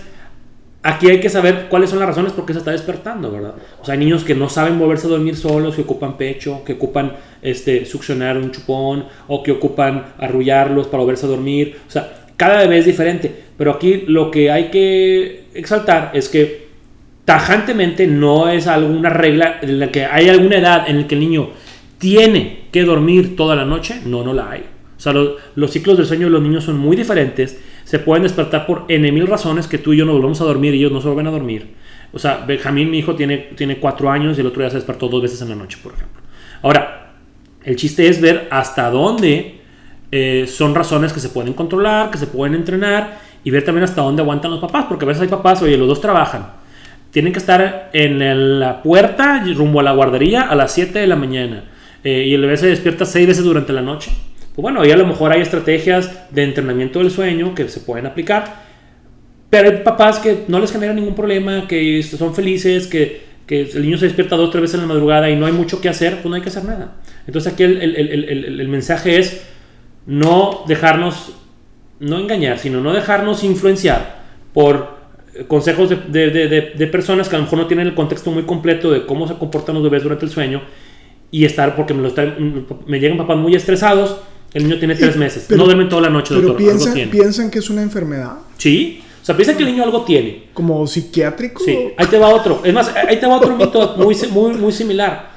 aquí 0.87 1.09
hay 1.09 1.19
que 1.19 1.29
saber 1.29 1.67
cuáles 1.69 1.89
son 1.89 1.99
las 1.99 2.07
razones 2.07 2.31
por 2.33 2.45
qué 2.45 2.53
se 2.53 2.59
está 2.59 2.71
despertando, 2.71 3.31
¿verdad? 3.31 3.55
O 3.81 3.85
sea, 3.85 3.93
hay 3.93 3.99
niños 3.99 4.23
que 4.23 4.35
no 4.35 4.47
saben 4.49 4.77
volverse 4.79 5.07
a 5.07 5.09
dormir 5.09 5.35
solos, 5.35 5.75
que 5.75 5.81
ocupan 5.81 6.15
pecho, 6.17 6.63
que 6.63 6.73
ocupan 6.73 7.13
este, 7.41 7.85
succionar 7.85 8.37
un 8.37 8.51
chupón, 8.51 9.05
o 9.27 9.43
que 9.43 9.51
ocupan 9.51 10.13
arrullarlos 10.17 10.87
para 10.87 11.01
volverse 11.03 11.25
a 11.25 11.29
dormir. 11.29 11.77
O 11.87 11.91
sea, 11.91 12.27
cada 12.37 12.59
bebé 12.59 12.77
es 12.79 12.85
diferente. 12.85 13.43
Pero 13.57 13.71
aquí 13.71 14.03
lo 14.07 14.29
que 14.31 14.51
hay 14.51 14.69
que 14.69 15.45
exaltar 15.53 16.11
es 16.13 16.29
que 16.29 16.65
tajantemente 17.25 18.07
no 18.07 18.49
es 18.49 18.67
alguna 18.67 19.09
regla 19.09 19.59
en 19.61 19.79
la 19.79 19.91
que 19.91 20.05
hay 20.05 20.29
alguna 20.29 20.57
edad 20.57 20.89
en 20.89 21.01
la 21.01 21.07
que 21.07 21.15
el 21.15 21.21
niño 21.21 21.49
tiene 21.97 22.65
que 22.71 22.83
dormir 22.83 23.35
toda 23.35 23.55
la 23.55 23.65
noche. 23.65 24.01
No, 24.05 24.23
no 24.23 24.33
la 24.33 24.51
hay. 24.51 24.61
O 24.97 24.99
sea, 24.99 25.13
lo- 25.13 25.37
los 25.55 25.71
ciclos 25.71 25.97
del 25.97 26.05
sueño 26.05 26.25
de 26.27 26.31
los 26.31 26.41
niños 26.41 26.63
son 26.63 26.77
muy 26.77 26.95
diferentes. 26.95 27.59
Se 27.85 27.99
pueden 27.99 28.23
despertar 28.23 28.65
por 28.65 28.85
N 28.89 29.11
mil 29.11 29.27
razones 29.27 29.67
que 29.67 29.77
tú 29.77 29.93
y 29.93 29.97
yo 29.97 30.05
nos 30.05 30.15
volvemos 30.15 30.41
a 30.41 30.43
dormir 30.43 30.73
y 30.73 30.79
ellos 30.79 30.91
no 30.91 30.99
se 30.99 31.07
vuelven 31.07 31.27
a 31.27 31.31
dormir. 31.31 31.75
O 32.11 32.19
sea, 32.19 32.43
Benjamín, 32.45 32.91
mi 32.91 32.99
hijo, 32.99 33.15
tiene, 33.15 33.37
tiene 33.55 33.77
cuatro 33.77 34.09
años 34.09 34.37
y 34.37 34.41
el 34.41 34.47
otro 34.47 34.61
día 34.61 34.69
se 34.69 34.77
despertó 34.77 35.07
dos 35.07 35.21
veces 35.21 35.41
en 35.41 35.49
la 35.49 35.55
noche, 35.55 35.77
por 35.81 35.93
ejemplo. 35.93 36.21
Ahora, 36.61 37.13
el 37.63 37.75
chiste 37.75 38.07
es 38.07 38.19
ver 38.19 38.47
hasta 38.51 38.89
dónde 38.89 39.61
eh, 40.11 40.45
son 40.47 40.73
razones 40.73 41.13
que 41.13 41.19
se 41.19 41.29
pueden 41.29 41.53
controlar, 41.53 42.09
que 42.09 42.17
se 42.17 42.27
pueden 42.27 42.55
entrenar 42.55 43.19
y 43.43 43.51
ver 43.51 43.63
también 43.63 43.83
hasta 43.83 44.01
dónde 44.01 44.23
aguantan 44.23 44.51
los 44.51 44.59
papás, 44.59 44.85
porque 44.89 45.05
a 45.05 45.07
veces 45.07 45.23
hay 45.23 45.27
papás, 45.27 45.61
oye, 45.61 45.77
los 45.77 45.87
dos 45.87 46.01
trabajan. 46.01 46.53
Tienen 47.11 47.31
que 47.31 47.39
estar 47.39 47.91
en 47.93 48.59
la 48.59 48.81
puerta 48.81 49.43
rumbo 49.55 49.79
a 49.79 49.83
la 49.83 49.93
guardería 49.93 50.41
a 50.41 50.55
las 50.55 50.73
7 50.73 50.99
de 50.99 51.07
la 51.07 51.15
mañana 51.15 51.63
eh, 52.03 52.25
y 52.27 52.33
el 52.33 52.41
bebé 52.41 52.57
se 52.57 52.67
despierta 52.67 53.05
seis 53.05 53.25
veces 53.25 53.43
durante 53.43 53.73
la 53.73 53.81
noche. 53.81 54.11
Pues 54.55 54.62
bueno, 54.63 54.81
ahí 54.81 54.91
a 54.91 54.97
lo 54.97 55.05
mejor 55.05 55.31
hay 55.33 55.41
estrategias 55.41 56.31
de 56.31 56.43
entrenamiento 56.43 57.00
del 57.00 57.12
sueño 57.12 57.53
que 57.53 57.67
se 57.67 57.81
pueden 57.81 58.05
aplicar, 58.05 58.63
pero 59.50 59.69
hay 59.69 59.77
papás 59.83 60.19
que 60.19 60.45
no 60.47 60.59
les 60.59 60.71
genera 60.71 60.93
ningún 60.93 61.13
problema, 61.15 61.67
que 61.67 62.01
son 62.03 62.33
felices, 62.33 62.88
que, 62.88 63.21
que 63.45 63.62
el 63.63 63.81
niño 63.81 63.97
se 63.97 64.05
despierta 64.05 64.38
dos 64.38 64.47
o 64.47 64.51
tres 64.51 64.62
veces 64.63 64.75
en 64.75 64.81
la 64.81 64.88
madrugada 64.88 65.29
y 65.29 65.35
no 65.35 65.46
hay 65.46 65.51
mucho 65.51 65.81
que 65.81 65.89
hacer, 65.89 66.15
pues 66.22 66.25
no 66.25 66.35
hay 66.35 66.41
que 66.41 66.50
hacer 66.50 66.63
nada. 66.63 66.96
Entonces 67.27 67.51
aquí 67.51 67.63
el, 67.63 67.81
el- 67.81 67.96
el- 67.98 68.59
el- 68.61 68.68
mensaje 68.70 69.20
es 69.20 69.46
no 70.05 70.63
dejarnos, 70.68 71.33
no 72.00 72.18
engañar, 72.20 72.57
sino 72.57 72.79
no 72.81 72.94
dejarnos 72.94 73.44
influenciar 73.44 74.24
por 74.53 74.96
eh, 75.35 75.44
consejos 75.48 75.89
de, 75.89 75.98
de- 76.29 76.48
de- 76.48 76.72
de- 76.77 76.87
personas 76.87 77.27
que 77.27 77.35
a 77.35 77.39
lo 77.39 77.44
mejor 77.44 77.59
no 77.59 77.68
tienen 77.68 77.87
el 77.87 77.94
contexto 77.94 78.31
muy 78.31 78.44
completo 78.44 78.89
de 78.91 79.05
cómo 79.05 79.27
se 79.27 79.35
comportan 79.35 79.75
los 79.75 79.83
bebés 79.83 80.03
durante 80.03 80.25
el 80.25 80.31
sueño 80.31 80.61
y 81.29 81.44
estar, 81.44 81.75
porque 81.75 81.94
me, 81.94 82.07
lo 82.07 82.13
me 82.87 83.00
llegan 83.00 83.18
papás 83.18 83.37
muy 83.37 83.53
estresados, 83.55 84.18
el 84.55 84.63
niño 84.63 84.79
tiene 84.79 84.96
tres 84.96 85.15
meses, 85.15 85.46
pero- 85.48 85.59
no 85.59 85.65
duermen 85.65 85.87
toda 85.87 86.01
la 86.01 86.09
noche, 86.09 86.33
Pero 86.33 86.48
doctor, 86.48 86.63
algo 86.63 86.74
piensan, 86.77 86.94
tiene. 86.96 87.11
piensan 87.11 87.51
que 87.51 87.59
es 87.59 87.70
una 87.70 87.83
enfermedad. 87.83 88.33
Sí, 88.57 89.01
o 89.22 89.25
sea, 89.25 89.35
piensa 89.35 89.55
que 89.55 89.63
el 89.63 89.70
niño 89.70 89.83
algo 89.83 90.03
tiene. 90.03 90.46
Como 90.53 90.85
psiquiátrico. 90.87 91.63
Sí, 91.63 91.77
ahí 91.98 92.07
te 92.07 92.18
va 92.18 92.29
otro. 92.29 92.61
Es 92.63 92.74
más, 92.74 92.91
ahí 92.96 93.20
te 93.20 93.25
va 93.27 93.35
otro 93.37 93.55
mito 93.55 93.96
muy, 93.98 94.15
muy, 94.31 94.53
muy 94.53 94.72
similar. 94.72 95.29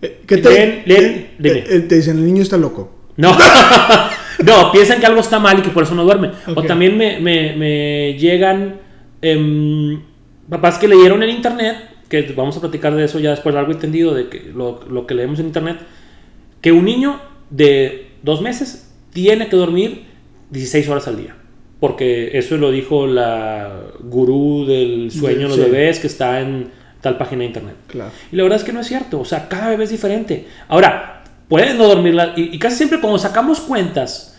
Eh, 0.00 0.22
¿Qué 0.26 0.38
te, 0.38 0.48
Leen- 0.48 0.84
leen- 0.86 1.04
eh, 1.04 1.30
dime. 1.38 1.58
eh, 1.68 1.80
te 1.80 1.94
dicen, 1.96 2.18
el 2.18 2.24
niño 2.26 2.42
está 2.42 2.56
loco. 2.56 2.90
No, 3.16 3.36
no, 4.44 4.72
piensan 4.72 4.98
que 5.00 5.06
algo 5.06 5.20
está 5.20 5.38
mal 5.38 5.58
y 5.58 5.62
que 5.62 5.70
por 5.70 5.82
eso 5.84 5.94
no 5.94 6.04
duerme. 6.04 6.30
O 6.56 6.62
también 6.62 6.96
me, 6.96 7.20
me- 7.20 7.54
me 7.56 8.14
llegan 8.18 8.80
em, 9.20 10.00
papás 10.48 10.78
que 10.78 10.88
leyeron 10.88 11.22
en 11.22 11.30
internet, 11.30 11.76
que 12.08 12.22
vamos 12.36 12.56
a 12.56 12.60
platicar 12.60 12.94
de 12.94 13.04
eso 13.04 13.18
ya 13.18 13.30
después 13.30 13.54
largo 13.54 13.72
entendido, 13.72 14.14
de 14.14 14.28
que 14.28 14.50
lo, 14.54 14.80
lo 14.88 15.06
que 15.06 15.14
leemos 15.14 15.38
en 15.40 15.46
internet, 15.46 15.78
que 16.60 16.72
un 16.72 16.84
niño 16.84 17.20
de 17.52 18.10
dos 18.22 18.40
meses 18.42 18.90
tiene 19.12 19.48
que 19.48 19.56
dormir 19.56 20.04
16 20.50 20.88
horas 20.88 21.06
al 21.06 21.16
día. 21.16 21.36
Porque 21.80 22.38
eso 22.38 22.56
lo 22.56 22.70
dijo 22.70 23.06
la 23.06 23.72
gurú 24.00 24.64
del 24.66 25.10
sueño 25.10 25.42
de 25.42 25.48
los 25.48 25.56
Sí. 25.56 25.62
bebés 25.62 25.98
que 25.98 26.06
está 26.06 26.40
en 26.40 26.70
tal 27.00 27.16
página 27.18 27.40
de 27.40 27.46
internet. 27.46 27.74
Claro. 27.88 28.10
Y 28.30 28.36
la 28.36 28.44
verdad 28.44 28.58
es 28.58 28.64
que 28.64 28.72
no 28.72 28.80
es 28.80 28.86
cierto. 28.86 29.18
O 29.20 29.24
sea, 29.24 29.48
cada 29.48 29.68
bebé 29.70 29.84
es 29.84 29.90
diferente. 29.90 30.46
Ahora, 30.68 31.24
pueden 31.48 31.76
no 31.78 31.88
dormir. 31.88 32.14
la- 32.14 32.32
Y, 32.36 32.50
y 32.54 32.58
casi 32.60 32.76
siempre 32.76 33.00
cuando 33.00 33.18
sacamos 33.18 33.58
cuentas, 33.60 34.38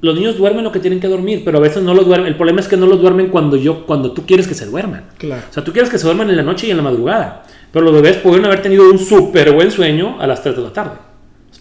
los 0.00 0.14
niños 0.16 0.36
duermen 0.38 0.64
lo 0.64 0.72
que 0.72 0.80
tienen 0.80 0.98
que 0.98 1.06
dormir, 1.08 1.42
pero 1.44 1.58
a 1.58 1.60
veces 1.60 1.82
no 1.82 1.92
lo 1.94 2.02
duermen. 2.04 2.28
El 2.28 2.36
problema 2.36 2.60
es 2.60 2.66
que 2.68 2.76
no 2.78 2.86
lo 2.86 2.96
duermen 2.96 3.28
cuando, 3.28 3.56
yo, 3.58 3.84
cuando 3.86 4.12
tú 4.12 4.24
quieres 4.26 4.48
que 4.48 4.54
se 4.54 4.64
duerman. 4.66 5.04
Claro. 5.18 5.42
O 5.48 5.52
sea, 5.52 5.62
tú 5.62 5.72
quieres 5.72 5.90
que 5.90 5.98
se 5.98 6.04
duerman 6.06 6.30
en 6.30 6.36
la 6.36 6.42
noche 6.42 6.66
y 6.66 6.70
en 6.70 6.78
la 6.78 6.82
madrugada. 6.82 7.44
Pero 7.70 7.84
los 7.84 7.94
bebés 7.94 8.16
pueden 8.16 8.44
haber 8.46 8.62
tenido 8.62 8.90
un 8.90 8.98
súper 8.98 9.52
buen 9.52 9.70
sueño 9.70 10.16
a 10.20 10.26
las 10.26 10.42
3 10.42 10.56
de 10.56 10.62
la 10.62 10.72
tarde. 10.72 10.96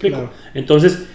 ¿Me 0.01 0.09
explico? 0.09 0.17
Claro. 0.17 0.31
Entonces, 0.53 1.05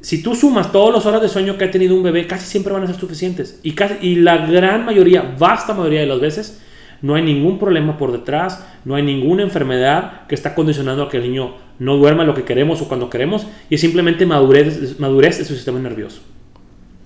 si 0.00 0.22
tú 0.22 0.34
sumas 0.34 0.70
todas 0.70 0.94
las 0.94 1.06
horas 1.06 1.22
de 1.22 1.28
sueño 1.28 1.58
que 1.58 1.64
ha 1.64 1.70
tenido 1.70 1.94
un 1.94 2.02
bebé, 2.02 2.26
casi 2.26 2.46
siempre 2.46 2.72
van 2.72 2.84
a 2.84 2.86
ser 2.86 2.96
suficientes. 2.96 3.58
Y, 3.62 3.72
casi, 3.72 3.94
y 4.00 4.16
la 4.16 4.46
gran 4.46 4.84
mayoría, 4.84 5.34
vasta 5.38 5.74
mayoría 5.74 6.00
de 6.00 6.06
las 6.06 6.20
veces, 6.20 6.60
no 7.02 7.14
hay 7.14 7.22
ningún 7.22 7.58
problema 7.58 7.98
por 7.98 8.12
detrás, 8.12 8.64
no 8.84 8.94
hay 8.94 9.02
ninguna 9.02 9.42
enfermedad 9.42 10.26
que 10.28 10.34
está 10.34 10.54
condicionando 10.54 11.02
a 11.02 11.08
que 11.08 11.16
el 11.18 11.24
niño 11.24 11.54
no 11.78 11.96
duerma 11.96 12.24
lo 12.24 12.34
que 12.34 12.44
queremos 12.44 12.80
o 12.82 12.88
cuando 12.88 13.10
queremos, 13.10 13.46
y 13.68 13.74
es 13.74 13.80
simplemente 13.80 14.24
madurez, 14.26 14.98
madurez 14.98 15.38
de 15.38 15.44
su 15.44 15.54
sistema 15.54 15.78
nervioso. 15.78 16.20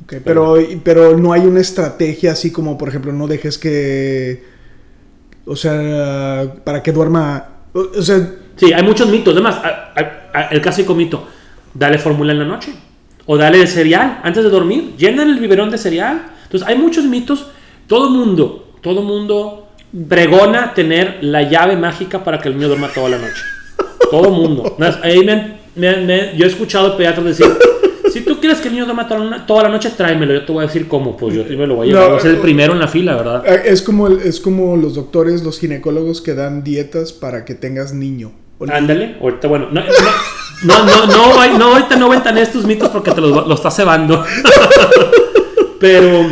Ok, 0.04 0.14
pero, 0.24 0.56
pero 0.84 1.16
no 1.16 1.32
hay 1.32 1.42
una 1.42 1.60
estrategia 1.60 2.32
así 2.32 2.52
como, 2.52 2.76
por 2.78 2.88
ejemplo, 2.88 3.12
no 3.12 3.26
dejes 3.26 3.58
que. 3.58 4.44
O 5.44 5.56
sea, 5.56 6.54
para 6.64 6.82
que 6.82 6.92
duerma. 6.92 7.48
O, 7.72 8.02
sea, 8.02 8.34
Sí, 8.56 8.72
hay 8.72 8.82
muchos 8.82 9.08
mitos. 9.08 9.32
Además, 9.34 9.56
a- 9.56 10.19
a- 10.32 10.38
a- 10.38 10.48
el 10.48 10.60
clásico 10.60 10.94
mito, 10.94 11.26
dale 11.74 11.98
fórmula 11.98 12.32
en 12.32 12.38
la 12.40 12.44
noche. 12.44 12.72
O 13.26 13.36
dale 13.36 13.64
cereal 13.66 14.20
antes 14.24 14.42
de 14.42 14.50
dormir. 14.50 14.94
Llenan 14.98 15.28
el 15.30 15.38
biberón 15.38 15.70
de 15.70 15.78
cereal. 15.78 16.22
Entonces, 16.44 16.66
hay 16.68 16.76
muchos 16.76 17.04
mitos. 17.04 17.46
Todo 17.86 18.10
mundo, 18.10 18.72
todo 18.80 19.02
mundo 19.02 19.68
pregona 20.08 20.74
tener 20.74 21.18
la 21.22 21.42
llave 21.42 21.76
mágica 21.76 22.24
para 22.24 22.38
que 22.40 22.48
el 22.48 22.54
niño 22.56 22.68
duerma 22.68 22.88
toda 22.92 23.08
la 23.10 23.18
noche. 23.18 23.42
Todo 24.10 24.30
mundo. 24.30 24.76
Ahí 25.02 25.24
me 25.24 25.60
me 25.76 26.32
yo 26.36 26.44
he 26.44 26.48
escuchado 26.48 26.96
pediatras 26.96 27.24
decir, 27.24 27.46
si 28.12 28.22
tú 28.22 28.40
quieres 28.40 28.58
que 28.60 28.66
el 28.68 28.74
niño 28.74 28.84
duerma 28.86 29.06
toda 29.46 29.62
la, 29.62 29.68
noche, 29.68 29.90
tráemelo. 29.96 30.34
Yo 30.34 30.44
te 30.44 30.52
voy 30.52 30.64
a 30.64 30.66
decir 30.66 30.88
cómo. 30.88 31.16
Pues 31.16 31.34
yo 31.34 31.44
me 31.56 31.66
lo 31.66 31.76
voy 31.76 31.88
a 31.88 31.90
llevar. 31.90 32.02
No, 32.04 32.08
voy 32.10 32.18
a 32.18 32.22
ser 32.22 32.30
el 32.32 32.38
primero 32.38 32.72
en 32.72 32.80
la 32.80 32.88
fila, 32.88 33.14
¿verdad? 33.16 33.44
eh, 33.46 33.62
es 33.66 33.82
como, 33.82 34.08
el- 34.08 34.20
es 34.22 34.40
como 34.40 34.76
los 34.76 34.94
doctores, 34.96 35.44
los 35.44 35.60
ginecólogos 35.60 36.20
que 36.20 36.34
dan 36.34 36.64
dietas 36.64 37.12
para 37.12 37.44
que 37.44 37.54
tengas 37.54 37.92
niño. 37.94 38.32
Ándale, 38.68 39.16
ahorita 39.20 39.48
bueno, 39.48 39.68
no, 39.70 39.80
no, 40.64 40.84
no, 40.84 41.06
no, 41.06 41.58
no, 41.58 41.64
ahorita 41.72 41.96
no 41.96 42.08
ventanees 42.10 42.48
estos 42.48 42.64
mitos 42.66 42.88
porque 42.90 43.12
te 43.12 43.20
los, 43.20 43.56
estás 43.58 43.74
cebando. 43.76 44.24
Pero, 45.80 46.26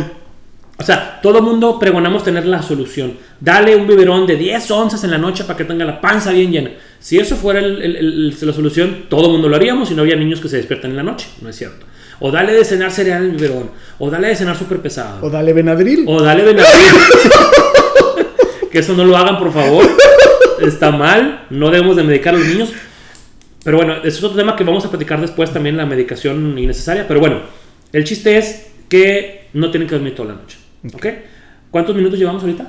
o 0.77 0.83
sea, 0.83 1.19
todo 1.23 1.41
mundo 1.41 1.79
pregonamos 1.79 2.23
tener 2.23 2.45
la 2.45 2.61
solución. 2.61 3.13
Dale 3.39 3.75
un 3.75 3.87
biberón 3.87 4.27
de 4.27 4.35
10 4.35 4.69
onzas 4.71 5.03
en 5.03 5.11
la 5.11 5.17
noche 5.17 5.43
para 5.43 5.57
que 5.57 5.65
tenga 5.65 5.85
la 5.85 5.99
panza 5.99 6.31
bien 6.31 6.51
llena. 6.51 6.71
Si 6.99 7.17
eso 7.17 7.35
fuera 7.35 7.59
el- 7.59 7.81
el- 7.81 7.95
el- 7.95 8.37
la 8.41 8.53
solución, 8.53 9.05
todo 9.09 9.29
mundo 9.29 9.49
lo 9.49 9.55
haríamos 9.55 9.89
y 9.89 9.95
no 9.95 10.01
habría 10.01 10.15
niños 10.15 10.39
que 10.39 10.49
se 10.49 10.57
despiertan 10.57 10.91
en 10.91 10.97
la 10.97 11.03
noche, 11.03 11.27
no 11.41 11.49
es 11.49 11.55
cierto. 11.55 11.85
O 12.19 12.31
dale 12.31 12.53
de 12.53 12.63
cenar 12.65 12.91
cereal 12.91 13.23
en 13.23 13.31
el 13.31 13.35
biberón, 13.37 13.71
o 13.97 14.09
dale 14.11 14.27
de 14.27 14.35
cenar 14.35 14.55
súper 14.57 14.79
pesado. 14.79 15.25
O 15.25 15.29
dale 15.29 15.53
Benadryl. 15.53 16.03
O 16.07 16.21
dale 16.21 16.43
Benadryl. 16.43 16.69
que 18.71 18.79
eso 18.79 18.93
no 18.93 19.03
lo 19.05 19.17
hagan, 19.17 19.39
por 19.39 19.51
favor. 19.51 19.85
Está 20.61 20.91
mal. 20.91 21.45
No 21.49 21.69
debemos 21.71 21.95
de 21.95 22.03
medicar 22.03 22.35
a 22.35 22.37
los 22.37 22.47
niños. 22.47 22.73
Pero 23.63 23.77
bueno, 23.77 23.95
eso 23.97 24.07
es 24.17 24.23
otro 24.23 24.37
tema 24.37 24.55
que 24.55 24.63
vamos 24.63 24.85
a 24.85 24.89
platicar 24.89 25.19
después 25.19 25.51
también, 25.51 25.75
la 25.77 25.85
medicación 25.85 26.57
innecesaria. 26.57 27.07
Pero 27.07 27.19
bueno, 27.19 27.41
el 27.91 28.03
chiste 28.03 28.37
es 28.37 28.67
que 28.87 29.47
no 29.53 29.69
tienen 29.71 29.87
que 29.87 29.95
dormir 29.95 30.15
toda 30.15 30.29
la 30.29 30.35
noche. 30.35 30.57
¿Ok? 30.93 31.05
¿Cuántos 31.71 31.95
minutos 31.95 32.17
llevamos 32.17 32.41
ahorita? 32.41 32.65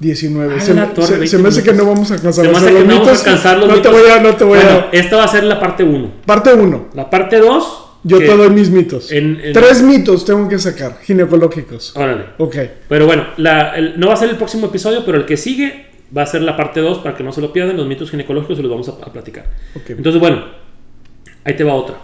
19. 0.00 0.54
Ay, 0.54 0.60
Se, 0.60 0.74
la 0.74 0.86
me- 0.86 0.92
torre, 0.92 1.06
se- 1.06 1.12
20 1.18 1.28
se 1.28 1.38
me 1.38 1.48
hace 1.48 1.62
que 1.62 1.72
no 1.72 1.84
vamos 1.86 2.10
a 2.10 2.14
alcanzar 2.14 2.44
Se 2.44 2.50
me 2.50 2.56
hace 2.56 2.66
hacer 2.66 2.72
que 2.78 2.80
los 2.80 2.88
no 2.88 2.94
vamos 2.94 3.08
a 3.08 3.10
mitos. 3.12 3.26
alcanzar 3.26 3.58
los 3.58 3.68
No 3.68 3.74
te 3.74 3.88
mitos. 3.88 3.92
voy 4.02 4.10
a, 4.10 4.20
no 4.20 4.36
te 4.36 4.44
voy 4.44 4.58
Bueno, 4.58 4.78
a. 4.78 4.88
esta 4.92 5.16
va 5.16 5.24
a 5.24 5.28
ser 5.28 5.44
la 5.44 5.60
parte 5.60 5.84
1. 5.84 6.12
Parte 6.26 6.52
1. 6.52 6.88
La 6.94 7.08
parte 7.10 7.38
2. 7.38 7.80
Yo 8.06 8.18
te 8.18 8.36
doy 8.36 8.50
mis 8.50 8.68
mitos. 8.70 9.10
en- 9.12 9.40
en- 9.42 9.52
Tres 9.54 9.80
mitos 9.82 10.24
tengo 10.26 10.46
que 10.48 10.58
sacar, 10.58 10.98
ginecológicos. 11.02 11.96
Órale. 11.96 12.24
Ok. 12.38 12.56
Pero 12.88 13.06
bueno, 13.06 13.26
la- 13.38 13.74
el- 13.76 13.98
no 13.98 14.08
va 14.08 14.14
a 14.14 14.16
ser 14.16 14.28
el 14.28 14.36
próximo 14.36 14.66
episodio, 14.66 15.04
pero 15.06 15.16
el 15.18 15.24
que 15.24 15.36
sigue 15.38 15.86
va 16.16 16.22
a 16.22 16.26
ser 16.26 16.42
la 16.42 16.56
parte 16.56 16.80
2 16.80 16.98
para 16.98 17.16
que 17.16 17.24
no 17.24 17.32
se 17.32 17.40
lo 17.40 17.52
pierdan. 17.52 17.76
Los 17.76 17.86
mitos 17.86 18.10
ginecológicos 18.10 18.56
se 18.56 18.62
los 18.62 18.70
vamos 18.70 18.88
a, 18.88 18.92
a 19.04 19.12
platicar. 19.12 19.46
Ok. 19.74 19.90
Entonces, 19.90 20.20
bueno, 20.20 20.44
ahí 21.44 21.56
te 21.56 21.64
va 21.64 21.74
otra. 21.74 21.96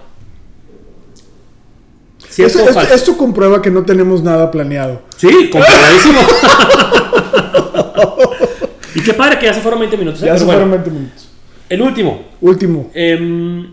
Esto, 2.18 2.28
¿Cierto 2.58 2.64
o 2.64 2.68
esto- 2.82 2.94
esto 2.94 3.16
comprueba 3.16 3.60
que 3.60 3.70
no 3.70 3.84
tenemos 3.84 4.22
nada 4.22 4.50
planeado. 4.50 5.02
Sí, 5.16 5.50
comprobadísimo. 5.50 6.20
y 8.94 9.02
qué 9.02 9.14
padre 9.14 9.38
que 9.38 9.46
ya 9.46 9.54
se 9.54 9.60
fueron 9.60 9.80
20 9.80 9.96
minutos. 9.96 10.22
¿eh? 10.22 10.26
Ya 10.26 10.32
Pero 10.32 10.38
se 10.38 10.44
bueno, 10.44 10.60
fueron 10.60 10.82
20 10.84 10.90
minutos. 11.00 11.28
el 11.68 11.82
último. 11.82 12.24
Último. 12.40 12.90
Em, 12.94 13.70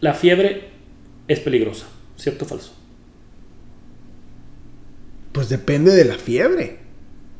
la 0.00 0.14
fiebre 0.14 0.70
es 1.28 1.40
peligrosa. 1.40 1.86
¿Cierto 2.16 2.44
o 2.44 2.48
falso? 2.48 2.72
Pues 5.32 5.48
depende 5.48 5.92
de 5.92 6.04
la 6.04 6.14
fiebre. 6.14 6.78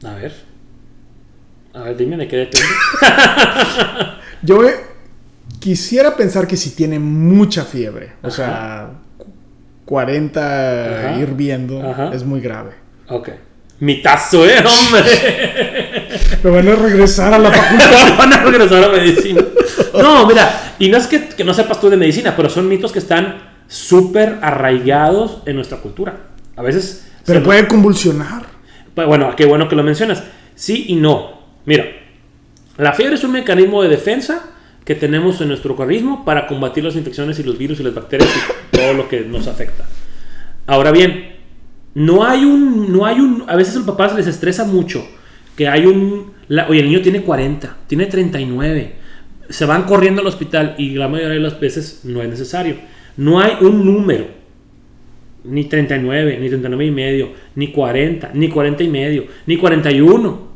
A 0.02 0.14
ver. 0.14 0.34
A 1.74 1.80
ver, 1.82 1.96
dime 1.96 2.16
de 2.16 2.28
qué 2.28 2.36
depende. 2.36 2.66
Yo 4.42 4.64
eh, 4.66 4.74
quisiera 5.60 6.16
pensar 6.16 6.46
que 6.46 6.56
si 6.56 6.70
tiene 6.70 6.98
mucha 6.98 7.64
fiebre, 7.64 8.12
o 8.22 8.30
sea, 8.30 8.90
cu- 9.18 9.26
40 9.84 10.40
Ajá. 11.10 11.18
hirviendo, 11.18 11.82
Ajá. 11.88 12.10
es 12.14 12.24
muy 12.24 12.40
grave. 12.40 12.72
ok. 13.08 13.28
Mitazo, 13.80 14.46
¿eh, 14.46 14.54
hombre? 14.64 15.02
Me 16.44 16.50
van 16.50 16.68
a 16.68 16.76
regresar 16.76 17.34
a 17.34 17.38
la 17.38 17.50
facultad. 17.50 18.16
Van 18.18 18.32
a 18.32 18.44
regresar 18.44 18.84
a 18.84 18.88
medicina. 18.88 19.42
No, 19.94 20.26
mira, 20.28 20.74
y 20.78 20.88
no 20.88 20.96
es 20.96 21.08
que, 21.08 21.26
que 21.28 21.42
no 21.42 21.52
sepas 21.52 21.80
tú 21.80 21.90
de 21.90 21.96
medicina, 21.96 22.34
pero 22.36 22.48
son 22.48 22.68
mitos 22.68 22.92
que 22.92 23.00
están 23.00 23.42
súper 23.66 24.38
arraigados 24.42 25.38
en 25.44 25.56
nuestra 25.56 25.78
cultura. 25.78 26.18
A 26.56 26.62
veces... 26.62 27.08
Pero 27.26 27.42
puede 27.42 27.66
convulsionar. 27.66 28.44
Pa- 28.94 29.06
Bueno, 29.06 29.34
qué 29.36 29.44
bueno 29.44 29.68
que 29.68 29.74
lo 29.74 29.82
mencionas. 29.82 30.22
Sí 30.54 30.84
y 30.88 30.94
no. 30.94 31.43
Mira, 31.66 31.84
la 32.78 32.92
fiebre 32.92 33.14
es 33.16 33.24
un 33.24 33.32
mecanismo 33.32 33.82
de 33.82 33.88
defensa 33.88 34.50
que 34.84 34.94
tenemos 34.94 35.40
en 35.40 35.48
nuestro 35.48 35.72
organismo 35.72 36.24
para 36.24 36.46
combatir 36.46 36.84
las 36.84 36.96
infecciones 36.96 37.38
y 37.38 37.42
los 37.42 37.56
virus 37.56 37.80
y 37.80 37.82
las 37.82 37.94
bacterias 37.94 38.28
y 38.28 38.76
todo 38.76 38.92
lo 38.94 39.08
que 39.08 39.20
nos 39.20 39.46
afecta. 39.46 39.86
Ahora 40.66 40.90
bien, 40.90 41.36
no 41.94 42.24
hay 42.24 42.44
un, 42.44 42.92
no 42.92 43.06
hay 43.06 43.20
un, 43.20 43.44
a 43.46 43.56
veces 43.56 43.74
a 43.76 43.78
los 43.78 43.86
papás 43.86 44.14
les 44.14 44.26
estresa 44.26 44.64
mucho 44.64 45.06
que 45.56 45.68
hay 45.68 45.86
un, 45.86 46.32
la- 46.48 46.68
oye, 46.68 46.80
el 46.80 46.86
niño 46.88 47.00
tiene 47.00 47.22
40, 47.22 47.76
tiene 47.86 48.06
39, 48.06 48.92
se 49.48 49.64
van 49.66 49.84
corriendo 49.84 50.20
al 50.20 50.26
hospital 50.26 50.74
y 50.78 50.94
la 50.94 51.06
mayoría 51.08 51.34
de 51.34 51.40
las 51.40 51.60
veces 51.60 52.00
no 52.04 52.20
es 52.22 52.28
necesario. 52.28 52.76
No 53.16 53.40
hay 53.40 53.52
un 53.60 53.84
número, 53.84 54.26
ni 55.44 55.64
39, 55.64 56.38
ni 56.40 56.48
39 56.48 56.86
y 56.86 56.90
medio, 56.90 57.28
ni 57.54 57.68
40, 57.70 58.30
ni 58.34 58.48
40 58.48 58.82
y 58.82 58.88
medio, 58.88 59.24
ni 59.46 59.56
41, 59.56 60.53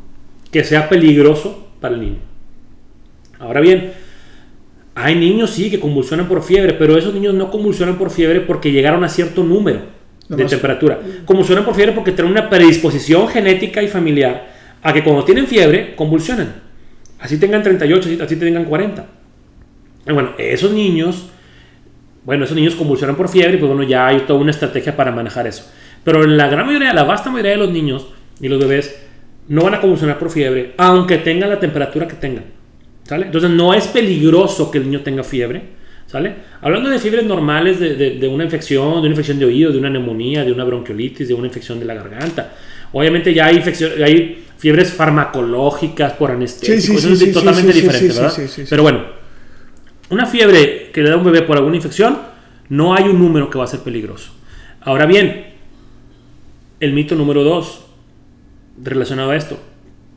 que 0.50 0.64
sea 0.64 0.88
peligroso 0.88 1.68
para 1.80 1.94
el 1.94 2.00
niño. 2.00 2.18
Ahora 3.38 3.60
bien, 3.60 3.92
hay 4.94 5.14
niños 5.14 5.50
sí 5.50 5.70
que 5.70 5.78
convulsionan 5.78 6.26
por 6.26 6.42
fiebre, 6.42 6.72
pero 6.72 6.96
esos 6.98 7.14
niños 7.14 7.34
no 7.34 7.50
convulsionan 7.50 7.96
por 7.96 8.10
fiebre 8.10 8.40
porque 8.40 8.72
llegaron 8.72 9.04
a 9.04 9.08
cierto 9.08 9.44
número 9.44 9.82
de 10.28 10.44
temperatura. 10.44 10.98
Convulsionan 11.24 11.64
por 11.64 11.74
fiebre 11.74 11.94
porque 11.94 12.12
tienen 12.12 12.32
una 12.32 12.50
predisposición 12.50 13.28
genética 13.28 13.82
y 13.82 13.88
familiar 13.88 14.48
a 14.82 14.92
que 14.92 15.04
cuando 15.04 15.24
tienen 15.24 15.46
fiebre 15.46 15.94
convulsionan. 15.94 16.52
Así 17.20 17.38
tengan 17.38 17.62
38, 17.62 18.08
así, 18.08 18.18
así 18.20 18.36
tengan 18.36 18.64
40. 18.64 19.06
Y 20.08 20.12
bueno, 20.12 20.30
esos 20.38 20.72
niños, 20.72 21.28
bueno, 22.24 22.44
esos 22.44 22.56
niños 22.56 22.74
convulsionan 22.74 23.16
por 23.16 23.28
fiebre 23.28 23.54
y 23.54 23.58
pues 23.58 23.68
bueno, 23.68 23.88
ya 23.88 24.06
hay 24.06 24.20
toda 24.20 24.40
una 24.40 24.50
estrategia 24.50 24.96
para 24.96 25.12
manejar 25.12 25.46
eso. 25.46 25.70
Pero 26.04 26.24
en 26.24 26.36
la 26.36 26.48
gran 26.48 26.66
mayoría, 26.66 26.92
la 26.92 27.04
vasta 27.04 27.30
mayoría 27.30 27.52
de 27.52 27.58
los 27.58 27.70
niños 27.70 28.08
y 28.40 28.48
los 28.48 28.58
bebés 28.58 29.07
no 29.48 29.62
van 29.62 29.74
a 29.74 29.80
convulsionar 29.80 30.18
por 30.18 30.30
fiebre, 30.30 30.74
aunque 30.76 31.18
tengan 31.18 31.48
la 31.50 31.58
temperatura 31.60 32.06
que 32.06 32.14
tengan. 32.16 32.44
¿Sale? 33.04 33.26
Entonces 33.26 33.50
no 33.50 33.72
es 33.72 33.86
peligroso 33.88 34.70
que 34.70 34.78
el 34.78 34.84
niño 34.84 35.00
tenga 35.00 35.24
fiebre. 35.24 35.78
¿Sale? 36.06 36.34
Hablando 36.62 36.88
de 36.88 36.98
fiebres 36.98 37.24
normales, 37.26 37.78
de, 37.78 37.94
de- 37.94 38.10
de 38.18 38.28
una 38.28 38.44
infección, 38.44 38.92
de 38.94 38.98
una 39.00 39.08
infección 39.10 39.38
de 39.38 39.44
oído, 39.44 39.70
de 39.72 39.78
una 39.78 39.90
neumonía, 39.90 40.42
de 40.44 40.52
una 40.52 40.64
bronquiolitis, 40.64 41.28
de 41.28 41.34
una 41.34 41.46
infección 41.48 41.78
de 41.78 41.84
la 41.86 41.94
garganta. 41.94 42.52
Obviamente 42.92 43.34
ya 43.34 43.46
hay, 43.46 43.56
infección, 43.56 43.92
hay 44.02 44.44
fiebres 44.56 44.90
farmacológicas 44.92 46.14
por 46.14 46.30
anestésicos, 46.30 47.02
Sí, 47.02 47.16
sí, 47.16 47.26
sí, 47.26 47.32
totalmente 47.32 47.72
diferente, 47.74 48.08
¿verdad? 48.08 48.30
sí, 48.32 48.42
sí, 48.48 48.62
sí. 48.62 48.66
Pero 48.70 48.82
bueno, 48.84 49.02
una 50.10 50.24
fiebre 50.24 50.90
que 50.94 51.02
le 51.02 51.10
da 51.10 51.14
a 51.16 51.18
un 51.18 51.24
bebé 51.24 51.42
por 51.42 51.58
alguna 51.58 51.76
infección, 51.76 52.18
no 52.70 52.94
hay 52.94 53.04
un 53.04 53.18
número 53.18 53.50
que 53.50 53.58
va 53.58 53.64
a 53.64 53.68
ser 53.68 53.80
peligroso. 53.80 54.32
Ahora 54.80 55.04
bien, 55.04 55.44
el 56.80 56.92
mito 56.94 57.14
número 57.16 57.44
dos, 57.44 57.84
relacionado 58.82 59.30
a 59.30 59.36
esto, 59.36 59.58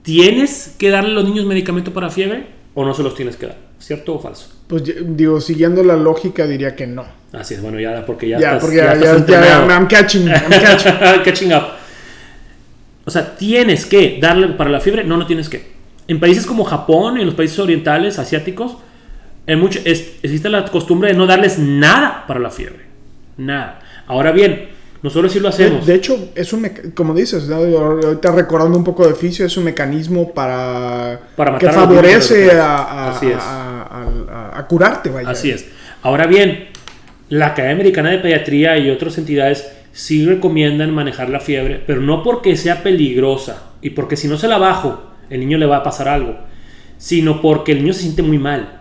¿tienes 0.04 0.76
que 0.78 0.90
darle 0.90 1.12
a 1.12 1.14
los 1.14 1.26
niños 1.26 1.46
medicamento 1.46 1.92
para 1.94 2.10
fiebre 2.10 2.46
o 2.74 2.86
no 2.86 2.94
se 2.94 3.04
los 3.04 3.16
tienes 3.16 3.36
que 3.36 3.48
dar? 3.48 3.58
¿Cierto 3.80 4.16
o 4.16 4.20
falso? 4.20 4.50
Pues 4.68 4.84
digo, 5.18 5.42
siguiendo 5.42 5.84
la 5.84 5.96
lógica 5.96 6.46
diría 6.48 6.76
que 6.76 6.88
no. 6.88 7.06
Así 7.34 7.56
es, 7.56 7.62
bueno, 7.62 7.80
ya 7.80 8.06
porque 8.06 8.28
ya, 8.30 8.40
Ya, 8.40 8.48
estás, 8.50 8.62
porque 8.62 8.78
ya 8.78 8.96
ya, 8.96 9.16
estás 9.16 9.28
ya. 9.46 9.66
I'm 9.68 9.88
catching, 9.88 10.28
I'm 10.28 10.50
catching. 10.50 11.24
Catching 11.24 11.54
up. 11.54 11.64
O 13.06 13.10
sea, 13.12 13.36
tienes 13.36 13.86
que 13.86 14.20
darle 14.22 14.50
para 14.50 14.70
la 14.70 14.80
fiebre, 14.80 15.04
no, 15.04 15.18
no 15.18 15.26
tienes 15.26 15.50
que. 15.50 15.72
En 16.08 16.20
países 16.20 16.46
como 16.46 16.64
Japón 16.64 17.18
y 17.18 17.22
en 17.22 17.26
los 17.26 17.36
países 17.36 17.58
orientales, 17.60 18.20
asiáticos, 18.20 18.78
en 19.48 19.60
mucho, 19.60 19.80
es- 19.86 20.14
existe 20.22 20.50
la 20.50 20.66
costumbre 20.66 21.10
de 21.10 21.16
no 21.18 21.26
darles 21.26 21.58
nada 21.58 22.26
para 22.28 22.40
la 22.40 22.52
fiebre. 22.52 22.86
Nada. 23.38 23.80
Ahora 24.08 24.32
bien, 24.32 24.70
nosotros 25.04 25.32
sí 25.32 25.40
lo 25.40 25.50
De, 25.50 25.56
hacemos. 25.56 25.86
de 25.86 25.96
hecho, 25.96 26.30
es 26.36 26.54
un 26.54 26.68
como 26.94 27.14
dices, 27.14 27.48
¿no? 27.48 27.56
ahorita 27.56 28.32
recordando 28.34 28.78
un 28.78 28.84
poco 28.84 29.08
de 29.08 29.16
fisio, 29.16 29.46
es 29.46 29.58
un 29.58 29.64
mecanismo 29.64 30.32
para, 30.34 31.20
Para 31.36 31.58
que 31.58 31.66
matar 31.66 31.88
favorece 31.88 32.52
a, 32.52 33.18
a- 34.58 34.68
curarte, 34.68 35.10
vaya. 35.10 35.30
Así 35.30 35.50
es. 35.52 35.66
Ahora 36.04 36.28
bien, 36.28 36.68
la 37.30 37.48
Academia 37.48 37.76
Americana 37.76 38.10
de 38.12 38.20
Pediatría 38.20 38.78
y 38.78 38.90
otras 38.90 39.18
entidades 39.18 39.68
sí 39.92 40.26
recomiendan 40.26 40.94
manejar 40.94 41.30
la 41.30 41.40
fiebre, 41.40 41.82
pero 41.86 42.02
no 42.02 42.24
porque 42.24 42.56
sea 42.56 42.84
peligrosa 42.84 43.72
y 43.82 43.92
porque 43.92 44.16
si 44.16 44.28
no 44.28 44.38
se 44.38 44.48
la 44.48 44.58
bajo, 44.58 45.02
el 45.30 45.40
niño 45.42 45.58
le 45.58 45.66
va 45.66 45.78
a 45.78 45.84
pasar 45.84 46.08
algo, 46.08 46.38
sino 46.98 47.42
porque 47.42 47.72
el 47.74 47.80
niño 47.80 47.94
se 47.94 48.02
siente 48.02 48.22
muy 48.22 48.38
mal. 48.38 48.78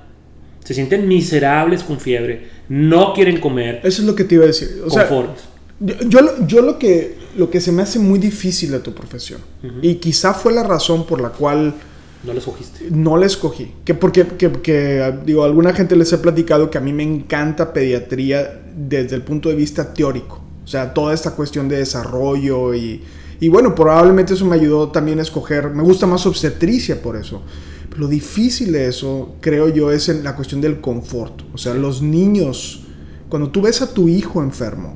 Se 0.65 0.75
sienten 0.75 1.09
miserables 1.09 1.83
con 1.83 1.99
fiebre, 1.99 2.49
no 2.69 3.13
quieren 3.15 3.41
comer, 3.41 3.81
Eso 3.83 4.03
es 4.03 4.07
lo 4.07 4.15
que 4.15 4.25
te 4.25 4.35
iba 4.37 4.45
a 4.45 4.49
decir. 4.49 4.69
O 4.85 4.91
sea, 4.91 5.09
confort. 5.09 5.37
Yo, 5.81 5.95
yo, 6.09 6.21
lo- 6.23 6.47
yo 6.47 6.63
lo, 6.63 6.79
que, 6.79 7.17
lo 7.37 7.51
que 7.51 7.61
se 7.61 7.73
me 7.73 7.83
hace 7.83 7.99
muy 7.99 8.19
difícil 8.19 8.71
de 8.71 8.81
tu 8.81 8.95
profesión, 8.95 9.41
y 9.83 9.97
quizá 9.97 10.35
fue 10.35 10.53
la 10.53 10.63
razón 10.63 11.07
por 11.07 11.21
la 11.21 11.31
cual 11.31 11.75
No 12.25 12.33
les 12.35 12.45
cogiste. 12.45 12.89
no 12.91 13.17
la 13.17 13.27
escogí. 13.27 13.73
Que 13.85 13.95
porque, 13.95 14.27
que, 14.27 14.53
que, 14.53 15.15
digo, 15.25 15.43
a 15.43 15.47
alguna 15.47 15.73
gente 15.73 15.97
les 15.97 16.13
he 16.13 16.19
platicado 16.19 16.71
que 16.71 16.79
a 16.79 16.81
mí 16.81 16.93
me 16.93 17.03
encanta 17.03 17.73
pediatría 17.73 18.63
desde 18.77 19.17
el 19.17 19.23
punto 19.23 19.49
de 19.49 19.55
vista 19.57 19.93
teórico. 19.95 20.43
O 20.65 20.67
sea, 20.69 20.95
toda 20.95 21.13
esta 21.15 21.33
cuestión 21.33 21.69
de 21.69 21.79
desarrollo 21.79 22.75
y, 22.75 23.03
y 23.41 23.49
bueno, 23.49 23.75
probablemente 23.75 24.35
eso 24.35 24.45
me 24.45 24.55
ayudó 24.57 24.91
también 24.91 25.19
a 25.19 25.23
escoger. 25.23 25.71
Me 25.71 25.83
gusta 25.83 26.07
más 26.07 26.25
obstetricia 26.27 27.01
por 27.03 27.17
eso. 27.17 27.43
Pero 27.89 28.03
lo 28.03 28.07
difícil 28.09 28.71
de 28.71 28.87
eso, 28.87 29.35
creo 29.41 29.69
yo, 29.69 29.91
es 29.91 30.09
en 30.11 30.23
la 30.23 30.37
cuestión 30.37 30.61
del 30.61 30.81
confort. 30.81 31.43
O 31.55 31.59
sea, 31.59 31.75
los 31.75 32.03
niños, 32.03 32.85
cuando 33.29 33.49
tú 33.51 33.63
ves 33.63 33.83
a 33.83 33.93
tu 33.93 34.07
hijo 34.09 34.43
enfermo, 34.43 34.95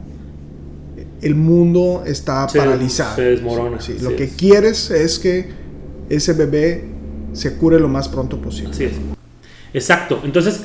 el 1.25 1.35
mundo 1.35 2.05
está 2.07 2.49
Se- 2.49 2.59
paralizado. 2.59 3.17
se 3.17 3.23
desmorona, 3.23 3.81
Sí, 3.81 3.97
lo 4.01 4.15
que 4.15 4.25
es. 4.25 4.33
quieres 4.35 4.91
es 4.91 5.19
que 5.19 5.49
ese 6.09 6.33
bebé 6.35 6.85
se 7.33 7.57
cure 7.57 7.81
lo 7.81 7.89
más 7.89 8.09
pronto 8.09 8.41
posible. 8.41 8.71
Así 8.71 8.85
es. 8.85 8.93
Exacto. 9.73 10.21
Entonces, 10.25 10.65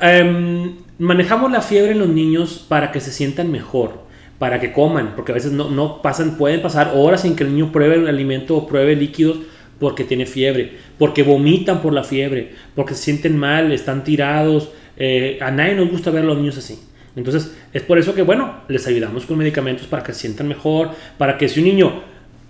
em, 0.00 0.76
manejamos 0.98 1.50
la 1.50 1.60
fiebre 1.62 1.92
en 1.92 1.98
los 1.98 2.08
niños 2.08 2.64
para 2.68 2.92
que 2.92 3.00
se 3.00 3.10
sientan 3.12 3.50
mejor, 3.50 4.02
para 4.38 4.60
que 4.60 4.72
coman, 4.72 5.14
porque 5.16 5.32
a 5.32 5.34
veces 5.34 5.52
no, 5.52 5.70
no 5.70 6.02
pasan, 6.02 6.36
pueden 6.36 6.62
pasar 6.62 6.92
horas 6.94 7.22
sin 7.22 7.34
que 7.34 7.44
el 7.44 7.50
niño 7.50 7.72
pruebe 7.72 7.98
un 7.98 8.06
alimento 8.06 8.56
o 8.56 8.66
pruebe 8.66 8.94
líquidos 8.94 9.38
porque 9.80 10.04
tiene 10.04 10.26
fiebre, 10.26 10.76
porque 10.98 11.22
vomitan 11.22 11.82
por 11.82 11.92
la 11.92 12.02
fiebre, 12.04 12.52
porque 12.74 12.94
se 12.94 13.02
sienten 13.04 13.36
mal, 13.36 13.72
están 13.72 14.04
tirados. 14.04 14.70
eh, 15.00 15.38
a 15.40 15.52
nadie 15.52 15.76
nos 15.76 15.90
gusta 15.92 16.10
ver 16.10 16.22
a 16.22 16.26
los 16.26 16.36
niños 16.38 16.58
así. 16.58 16.76
Entonces, 17.18 17.56
es 17.72 17.82
por 17.82 17.98
eso 17.98 18.14
que, 18.14 18.22
bueno, 18.22 18.62
les 18.68 18.86
ayudamos 18.86 19.26
con 19.26 19.36
medicamentos 19.36 19.86
para 19.88 20.04
que 20.04 20.12
se 20.12 20.20
sientan 20.20 20.46
mejor, 20.46 20.90
para 21.18 21.36
que 21.36 21.48
si 21.48 21.58
un 21.58 21.66
niño, 21.66 22.02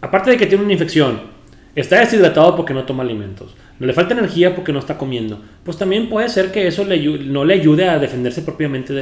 aparte 0.03 0.31
de 0.31 0.37
que 0.37 0.47
tiene 0.47 0.63
una 0.63 0.75
infección, 0.75 1.21
está 1.75 2.01
deshidratado 2.01 2.55
porque 2.55 2.75
no 2.75 2.85
toma 2.85 3.03
alimentos, 3.03 3.57
no 3.79 3.87
le 3.87 3.95
falta 3.95 4.13
energía 4.13 4.55
porque 4.55 4.73
no 4.73 4.79
está 4.79 4.99
comiendo, 4.99 5.41
pues 5.65 5.79
también 5.79 6.11
puede 6.11 6.29
ser 6.29 6.53
que 6.53 6.67
eso 6.67 6.85
no 6.85 7.45
le 7.45 7.55
ayude 7.55 7.89
a 7.89 7.99
defenderse 7.99 8.45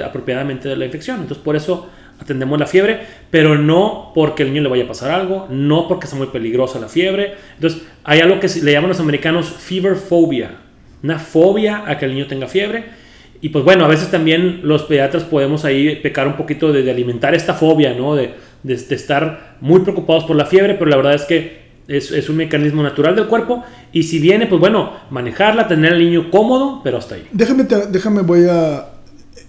apropiadamente 0.05 0.69
de 0.69 0.77
la 0.77 0.85
infección. 0.85 1.21
Entonces, 1.21 1.43
por 1.43 1.57
eso 1.57 1.89
atendemos 2.21 2.61
la 2.61 2.67
fiebre, 2.67 3.01
pero 3.31 3.59
no 3.59 4.13
porque 4.15 4.45
el 4.45 4.51
niño 4.51 4.63
le 4.63 4.69
vaya 4.69 4.85
a 4.85 4.89
pasar 4.89 5.11
algo, 5.11 5.49
no 5.51 5.89
porque 5.89 6.07
sea 6.07 6.17
muy 6.17 6.29
peligrosa 6.29 6.79
la 6.79 6.89
fiebre. 6.89 7.35
Entonces, 7.57 7.83
hay 8.05 8.21
algo 8.21 8.39
que 8.39 8.49
le 8.63 8.73
llaman 8.73 8.91
los 8.91 9.01
americanos 9.01 9.49
fever 9.51 9.97
phobia, 9.97 10.59
una 11.03 11.19
fobia 11.19 11.83
a 11.87 11.99
que 11.99 12.05
el 12.05 12.15
niño 12.15 12.29
tenga 12.29 12.47
fiebre. 12.47 13.06
Y 13.41 13.51
pues 13.51 13.65
bueno, 13.65 13.85
a 13.85 13.89
veces 13.89 14.11
también 14.11 14.61
los 14.63 14.83
pediatras 14.85 15.25
podemos 15.25 15.65
ahí 15.65 15.97
pecar 15.97 16.27
un 16.27 16.37
poquito 16.37 16.73
de, 16.73 16.83
de 16.83 16.91
alimentar 16.91 17.35
esta 17.35 17.55
fobia, 17.55 17.95
¿no? 17.95 18.15
De, 18.15 18.35
de, 18.63 18.77
de 18.77 18.95
estar 18.95 19.57
muy 19.61 19.81
preocupados 19.81 20.25
por 20.25 20.37
la 20.37 20.47
fiebre, 20.47 20.75
pero 20.75 20.87
la 20.91 20.97
verdad 20.97 21.15
es 21.15 21.23
que 21.23 21.67
es, 21.89 22.11
es, 22.11 22.29
un 22.29 22.37
mecanismo 22.37 22.83
natural 22.83 23.15
del 23.15 23.27
cuerpo 23.27 23.63
y 23.93 24.03
si 24.05 24.19
viene, 24.19 24.47
pues 24.47 24.61
bueno, 24.61 24.93
manejarla, 25.11 25.69
tener 25.69 25.93
al 25.93 25.99
niño 26.01 26.31
cómodo, 26.31 26.81
pero 26.83 26.99
hasta 26.99 27.15
ahí. 27.15 27.27
Déjame, 27.31 27.65
déjame 27.65 28.23
voy 28.23 28.47
a 28.51 28.87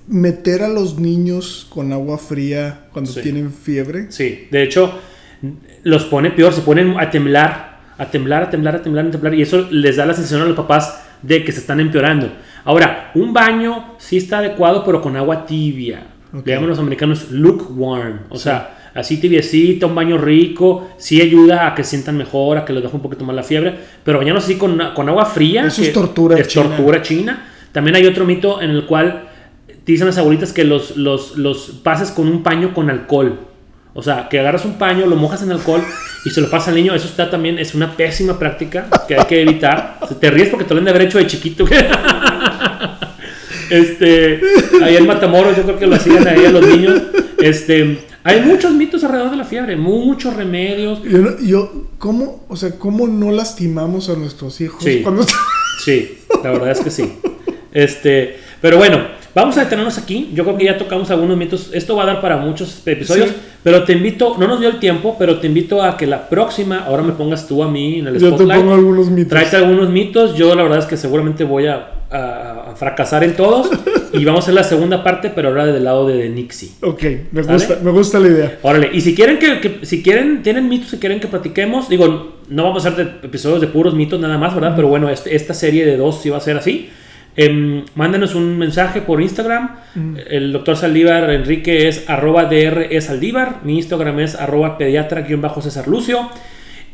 meter 0.07 0.61
a 0.61 0.67
los 0.67 0.99
niños 0.99 1.65
con 1.69 1.91
agua 1.91 2.17
fría 2.17 2.85
cuando 2.93 3.11
Sí. 3.11 3.21
tienen 3.21 3.51
fiebre. 3.51 4.11
Sí, 4.11 4.47
de 4.51 4.63
hecho, 4.63 4.93
los 5.83 6.05
pone 6.05 6.31
peor, 6.31 6.53
se 6.53 6.61
ponen 6.61 6.95
a 6.99 7.09
temblar, 7.09 7.79
a 7.97 8.05
temblar, 8.11 8.43
a 8.43 8.49
temblar, 8.49 8.75
a 8.75 8.81
temblar, 8.83 9.05
a 9.07 9.11
temblar, 9.11 9.33
y 9.33 9.41
eso 9.41 9.67
les 9.71 9.95
da 9.95 10.05
la 10.05 10.13
sensación 10.13 10.41
a 10.41 10.45
los 10.45 10.55
papás 10.55 11.03
de 11.23 11.43
que 11.43 11.51
se 11.51 11.59
están 11.59 11.79
empeorando. 11.79 12.31
Ahora, 12.67 13.11
un 13.15 13.31
baño 13.31 13.95
sí 13.97 14.17
está 14.17 14.39
adecuado, 14.39 14.83
pero 14.83 15.01
con 15.01 15.15
agua 15.15 15.45
tibia. 15.45 16.03
Ok. 16.33 16.45
Le 16.45 16.53
llaman 16.53 16.69
los 16.69 16.79
americanos 16.79 17.31
lukewarm, 17.31 18.23
o 18.29 18.37
sea, 18.37 18.89
así 18.93 19.21
tibiecita, 19.21 19.85
un 19.85 19.95
baño 19.95 20.17
rico, 20.17 20.89
sí 20.97 21.21
ayuda 21.21 21.65
a 21.65 21.73
que 21.73 21.85
sientan 21.85 22.17
mejor, 22.17 22.57
a 22.57 22.65
que 22.65 22.73
les 22.73 22.83
baje 22.83 22.97
un 22.97 23.01
poquito 23.01 23.23
más 23.23 23.33
la 23.37 23.43
fiebre, 23.43 23.73
pero 24.03 24.17
bañarnos 24.17 24.43
así 24.43 24.55
con, 24.55 24.77
con 24.93 25.07
agua 25.07 25.23
fría. 25.25 25.65
Eso 25.65 25.81
es 25.81 25.87
que 25.87 25.93
tortura 25.93 26.37
Es 26.37 26.49
china. 26.49 26.65
tortura 26.67 27.01
china. 27.01 27.47
También 27.71 27.95
hay 27.95 28.05
otro 28.05 28.25
mito 28.25 28.61
en 28.61 28.71
el 28.71 28.85
cual 28.85 29.29
dicen 29.85 30.07
las 30.07 30.17
abuelitas 30.17 30.51
que 30.51 30.65
los, 30.65 30.97
los, 30.97 31.37
los 31.37 31.69
pases 31.83 32.11
con 32.11 32.27
un 32.27 32.43
paño 32.43 32.73
con 32.73 32.89
alcohol. 32.89 33.39
O 33.93 34.03
sea, 34.03 34.27
que 34.29 34.39
agarras 34.39 34.65
un 34.65 34.77
paño, 34.77 35.07
lo 35.07 35.15
mojas 35.15 35.41
en 35.41 35.51
alcohol 35.51 35.81
y 36.25 36.29
se 36.29 36.41
lo 36.41 36.49
pasa 36.51 36.69
al 36.69 36.75
niño. 36.75 36.93
Eso 36.93 37.07
está 37.07 37.31
también, 37.31 37.57
es 37.57 37.73
una 37.73 37.95
pésima 37.95 38.37
práctica 38.37 38.87
que 39.07 39.15
hay 39.15 39.25
que 39.25 39.41
evitar. 39.41 39.99
Te 40.19 40.29
ríes 40.29 40.49
porque 40.49 40.65
te 40.65 40.73
lo 40.73 40.79
han 40.79 40.83
de 40.83 40.91
haber 40.91 41.03
hecho 41.03 41.17
de 41.17 41.25
chiquito. 41.25 41.65
Este, 43.69 44.39
ahí 44.83 44.95
en 44.97 45.07
Matamoros 45.07 45.55
yo 45.55 45.63
creo 45.63 45.79
que 45.79 45.87
lo 45.87 45.95
hacían 45.95 46.27
ahí 46.27 46.45
a 46.45 46.51
los 46.51 46.65
niños. 46.65 47.01
Este, 47.39 47.99
hay 48.23 48.41
muchos 48.41 48.73
mitos 48.73 49.03
alrededor 49.03 49.31
de 49.31 49.37
la 49.37 49.43
fiebre, 49.45 49.75
muchos 49.75 50.35
remedios. 50.35 51.01
Yo, 51.03 51.17
no- 51.19 51.39
yo, 51.39 51.83
¿cómo, 51.97 52.45
o 52.47 52.55
sea, 52.55 52.71
cómo 52.77 53.07
no 53.07 53.31
lastimamos 53.31 54.09
a 54.09 54.15
nuestros 54.15 54.59
hijos 54.61 54.83
Sí. 54.83 55.01
cuando 55.03 55.25
Sí, 55.83 56.17
la 56.43 56.51
verdad 56.51 56.71
es 56.71 56.79
que 56.81 56.89
sí. 56.89 57.13
Este, 57.73 58.37
pero 58.61 58.77
bueno, 58.77 58.99
vamos 59.41 59.57
a 59.57 59.63
detenernos 59.63 59.97
aquí. 59.97 60.29
Yo 60.33 60.43
creo 60.43 60.57
que 60.57 60.65
ya 60.65 60.77
tocamos 60.77 61.09
algunos 61.11 61.37
mitos. 61.37 61.69
Esto 61.73 61.95
va 61.95 62.03
a 62.03 62.05
dar 62.05 62.21
para 62.21 62.37
muchos 62.37 62.81
episodios, 62.87 63.29
Sí. 63.29 63.35
pero 63.63 63.83
te 63.83 63.93
invito, 63.93 64.35
no 64.37 64.47
nos 64.47 64.59
dio 64.59 64.69
el 64.69 64.79
tiempo, 64.79 65.15
pero 65.17 65.39
te 65.39 65.47
invito 65.47 65.81
a 65.83 65.95
que 65.97 66.07
la 66.07 66.27
próxima, 66.29 66.79
ahora 66.85 67.03
me 67.03 67.13
pongas 67.13 67.47
tú 67.47 67.63
a 67.63 67.69
mí 67.71 67.99
en 67.99 68.07
el 68.07 68.13
Yo 68.19 68.29
te 68.31 68.35
spotlight. 68.37 68.61
pongo 68.61 68.73
algunos 68.73 69.09
mitos. 69.09 69.29
Tráete 69.29 69.55
algunos 69.57 69.89
mitos. 69.89 70.35
Yo 70.35 70.53
la 70.55 70.63
verdad 70.63 70.79
es 70.79 70.85
que 70.85 70.97
seguramente 70.97 71.43
voy 71.43 71.67
a, 71.67 71.87
a- 72.11 72.71
a 72.71 72.75
fracasar 72.75 73.23
en 73.23 73.35
todos. 73.35 73.69
y 74.13 74.23
vamos 74.25 74.39
a 74.39 74.43
hacer 74.45 74.53
la 74.55 74.63
segunda 74.63 75.03
parte, 75.03 75.29
pero 75.35 75.49
ahora 75.49 75.65
del 75.65 75.83
lado 75.83 76.07
de 76.07 76.29
Nixie. 76.29 76.69
Ok, 76.81 77.03
me 77.31 77.43
¿Sale? 77.43 77.53
gusta, 77.57 77.77
me 77.83 77.91
gusta 77.91 78.19
la 78.19 78.27
idea. 78.29 78.57
Órale, 78.63 78.89
y 78.93 79.01
si 79.01 79.13
quieren 79.13 79.37
que, 79.37 79.59
que- 79.59 79.85
si 79.85 80.01
quieren, 80.01 80.41
tienen 80.43 80.67
mitos 80.69 80.89
que 80.91 80.97
quieren 80.97 81.19
que 81.19 81.27
platiquemos, 81.27 81.89
digo, 81.89 82.37
no 82.49 82.63
vamos 82.63 82.85
a 82.85 82.89
hacer 82.89 83.05
de- 83.05 83.27
episodios 83.27 83.59
de 83.61 83.67
puros 83.67 83.93
mitos 83.93 84.19
nada 84.19 84.37
más, 84.37 84.55
¿verdad? 84.55 84.73
Pero 84.75 84.87
bueno, 84.87 85.09
este- 85.09 85.35
esta 85.35 85.53
serie 85.53 85.85
de 85.85 85.97
dos 85.97 86.21
sí 86.21 86.29
va 86.29 86.37
a 86.37 86.41
ser 86.41 86.57
así. 86.57 86.89
Em, 87.39 87.85
mándenos 87.95 88.33
un 88.33 88.57
mensaje 88.57 89.01
por 89.01 89.21
Instagram. 89.21 89.75
El 90.29 90.51
doctor 90.51 90.75
Saldívar 90.75 91.29
Enrique 91.29 91.87
es 91.87 92.09
arroba 92.09 92.45
DR 92.45 92.99
Saldívar. 92.99 93.59
Mi 93.63 93.77
Instagram 93.77 94.19
es 94.19 94.33
arroba 94.35 94.77
pediatra-césar 94.77 95.87
Lucio. 95.87 96.29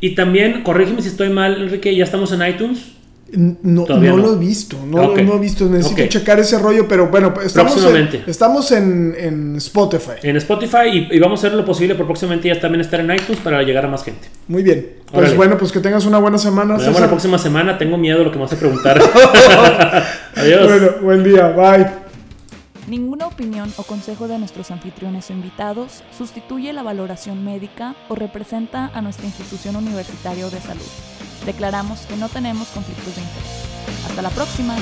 Y 0.00 0.14
también, 0.14 0.62
corrígeme 0.62 1.00
si 1.00 1.08
estoy 1.08 1.30
mal, 1.30 1.62
Enrique, 1.62 1.96
ya 1.96 2.04
estamos 2.04 2.30
en 2.32 2.46
iTunes. 2.46 2.92
No, 3.36 3.84
no 3.88 3.96
no. 3.96 4.16
lo 4.16 4.34
he 4.34 4.38
visto, 4.38 4.76
no, 4.86 4.98
lo- 4.98 5.12
Ok. 5.12 5.18
no 5.22 5.34
he 5.36 5.38
visto. 5.40 5.64
Necesito 5.68 6.06
checar 6.06 6.38
ese 6.38 6.56
rollo, 6.58 6.86
pero 6.86 7.08
bueno, 7.08 7.34
pues, 7.34 7.46
estamos, 7.46 7.82
en, 7.84 8.22
estamos 8.28 8.70
en, 8.70 9.14
en 9.18 9.56
Spotify. 9.56 10.12
En 10.22 10.36
Spotify 10.36 11.08
y, 11.10 11.16
y 11.16 11.18
vamos 11.18 11.42
a 11.42 11.46
hacer 11.48 11.56
lo 11.58 11.64
posible 11.64 11.96
por 11.96 12.06
próximamente 12.06 12.46
ya 12.48 12.60
también 12.60 12.82
estar 12.82 13.00
en 13.00 13.10
iTunes 13.12 13.40
para 13.42 13.62
llegar 13.62 13.86
a 13.86 13.88
más 13.88 14.04
gente. 14.04 14.28
Muy 14.46 14.62
bien. 14.62 14.86
Pues 15.10 15.18
Órale. 15.22 15.36
bueno, 15.36 15.58
pues 15.58 15.72
que 15.72 15.80
tengas 15.80 16.04
una 16.06 16.18
buena 16.18 16.38
semana. 16.38 16.74
Nos 16.74 16.84
vemos 16.84 17.00
la 17.00 17.08
próxima 17.08 17.38
semana. 17.38 17.76
Tengo 17.76 17.96
miedo 17.96 18.18
de 18.18 18.24
lo 18.24 18.30
que 18.30 18.36
me 18.36 18.44
vas 18.44 18.52
a 18.52 18.56
preguntar. 18.56 19.00
Adiós. 20.36 20.68
Bueno, 20.68 20.92
buen 21.02 21.24
día. 21.24 21.48
Bye. 21.48 22.04
Ninguna 22.86 23.26
opinión 23.26 23.72
o 23.76 23.82
consejo 23.82 24.28
de 24.28 24.38
nuestros 24.38 24.70
anfitriones 24.70 25.30
o 25.30 25.32
invitados 25.32 26.02
sustituye 26.16 26.72
la 26.72 26.82
valoración 26.82 27.42
médica 27.44 27.94
o 28.08 28.14
representa 28.14 28.90
a 28.92 29.00
nuestra 29.00 29.24
institución 29.24 29.76
universitaria 29.76 30.46
o 30.46 30.50
de 30.50 30.60
salud. 30.60 30.82
Declaramos 31.46 32.00
que 32.00 32.16
no 32.16 32.28
tenemos 32.28 32.68
conflictos 32.68 33.14
de 33.16 33.22
interés. 33.22 34.06
Hasta 34.06 34.22
la 34.22 34.30
próxima. 34.30 34.76